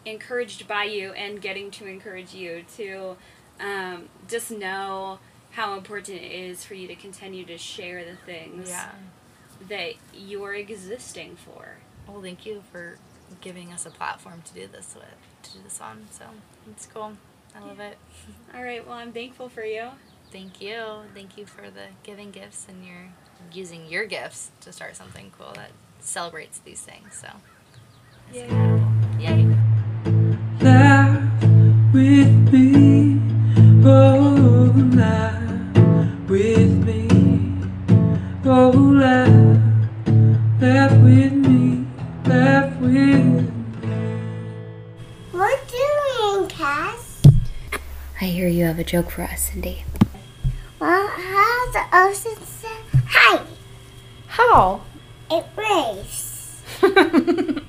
encouraged 0.06 0.68
by 0.68 0.84
you, 0.86 1.12
and 1.12 1.42
getting 1.42 1.72
to 1.72 1.86
encourage 1.88 2.34
you 2.34 2.64
to 2.78 3.16
um, 3.60 4.10
just 4.28 4.52
know 4.52 5.20
how 5.54 5.76
important 5.78 6.22
it 6.22 6.32
is 6.32 6.64
for 6.66 6.74
you 6.76 6.88
to 6.88 6.96
continue 6.96 7.46
to 7.46 7.58
share 7.58 8.04
the 8.06 8.16
things 8.26 8.70
yeah 8.70 8.92
that 9.70 9.94
you're 10.14 10.54
existing 10.54 11.36
for. 11.36 11.78
Well, 12.08 12.22
thank 12.22 12.46
you 12.46 12.64
for 12.72 12.98
giving 13.42 13.72
us 13.72 13.86
a 13.86 13.90
platform 13.90 14.42
to 14.46 14.54
do 14.54 14.68
this 14.68 14.96
with, 14.96 15.06
to 15.44 15.58
do 15.58 15.64
this 15.64 15.80
on. 15.82 16.06
So 16.12 16.26
it's 16.70 16.86
cool. 16.86 17.14
I 17.56 17.60
love 17.60 17.80
it. 17.80 17.98
All 18.56 18.64
right. 18.64 18.86
Well, 18.86 18.98
I'm 18.98 19.12
thankful 19.12 19.50
for 19.50 19.64
you. 19.64 19.90
Thank 20.32 20.62
you. 20.62 20.84
Thank 21.14 21.38
you 21.38 21.46
for 21.46 21.70
the 21.70 21.88
giving 22.04 22.32
gifts 22.32 22.66
and 22.68 22.86
your 22.86 23.10
using 23.52 23.88
your 23.88 24.06
gifts 24.06 24.52
to 24.62 24.72
start 24.72 24.96
something 24.96 25.32
cool 25.38 25.52
that 25.56 25.72
celebrates 26.00 26.60
these 26.60 26.82
things. 26.82 27.22
So 27.22 27.28
it's 28.30 28.38
Yay. 28.38 28.44
incredible. 28.44 28.92
Yay. 29.20 29.56
laugh 30.62 31.44
with 31.94 32.52
me, 32.52 33.20
oh 33.86 33.86
laugh 33.86 33.86
with 33.86 33.86
me, 33.86 33.86
oh 33.86 34.74
laugh 34.96 35.43
a 48.84 48.86
joke 48.86 49.10
for 49.10 49.22
us, 49.24 49.50
Cindy. 49.50 49.86
Well, 50.80 51.08
how 51.08 51.72
the 51.72 51.84
ocean 51.94 52.38
say 52.46 52.68
hi? 53.08 53.42
How? 54.28 54.82
It 55.32 55.46
rains. 55.56 56.62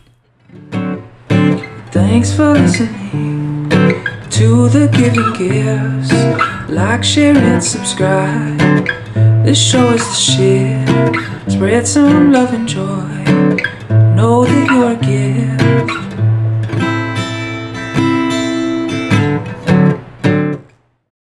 Thanks 1.92 2.35
for 2.35 2.55
listening 2.55 3.70
to 4.31 4.68
the 4.68 4.88
Giving 4.98 5.33
Gifts. 5.38 6.12
Like, 6.68 7.05
share, 7.05 7.37
and 7.37 7.62
subscribe. 7.62 8.59
This 9.44 9.61
show 9.70 9.90
is 9.90 10.05
the 10.09 10.14
shit. 10.14 10.88
Spread 11.53 11.87
some 11.87 12.33
love 12.33 12.53
and 12.53 12.66
joy. 12.66 13.24
Know 14.16 14.44
that 14.44 14.66
you're 14.72 14.92
a 14.92 14.96
gift. 14.96 15.54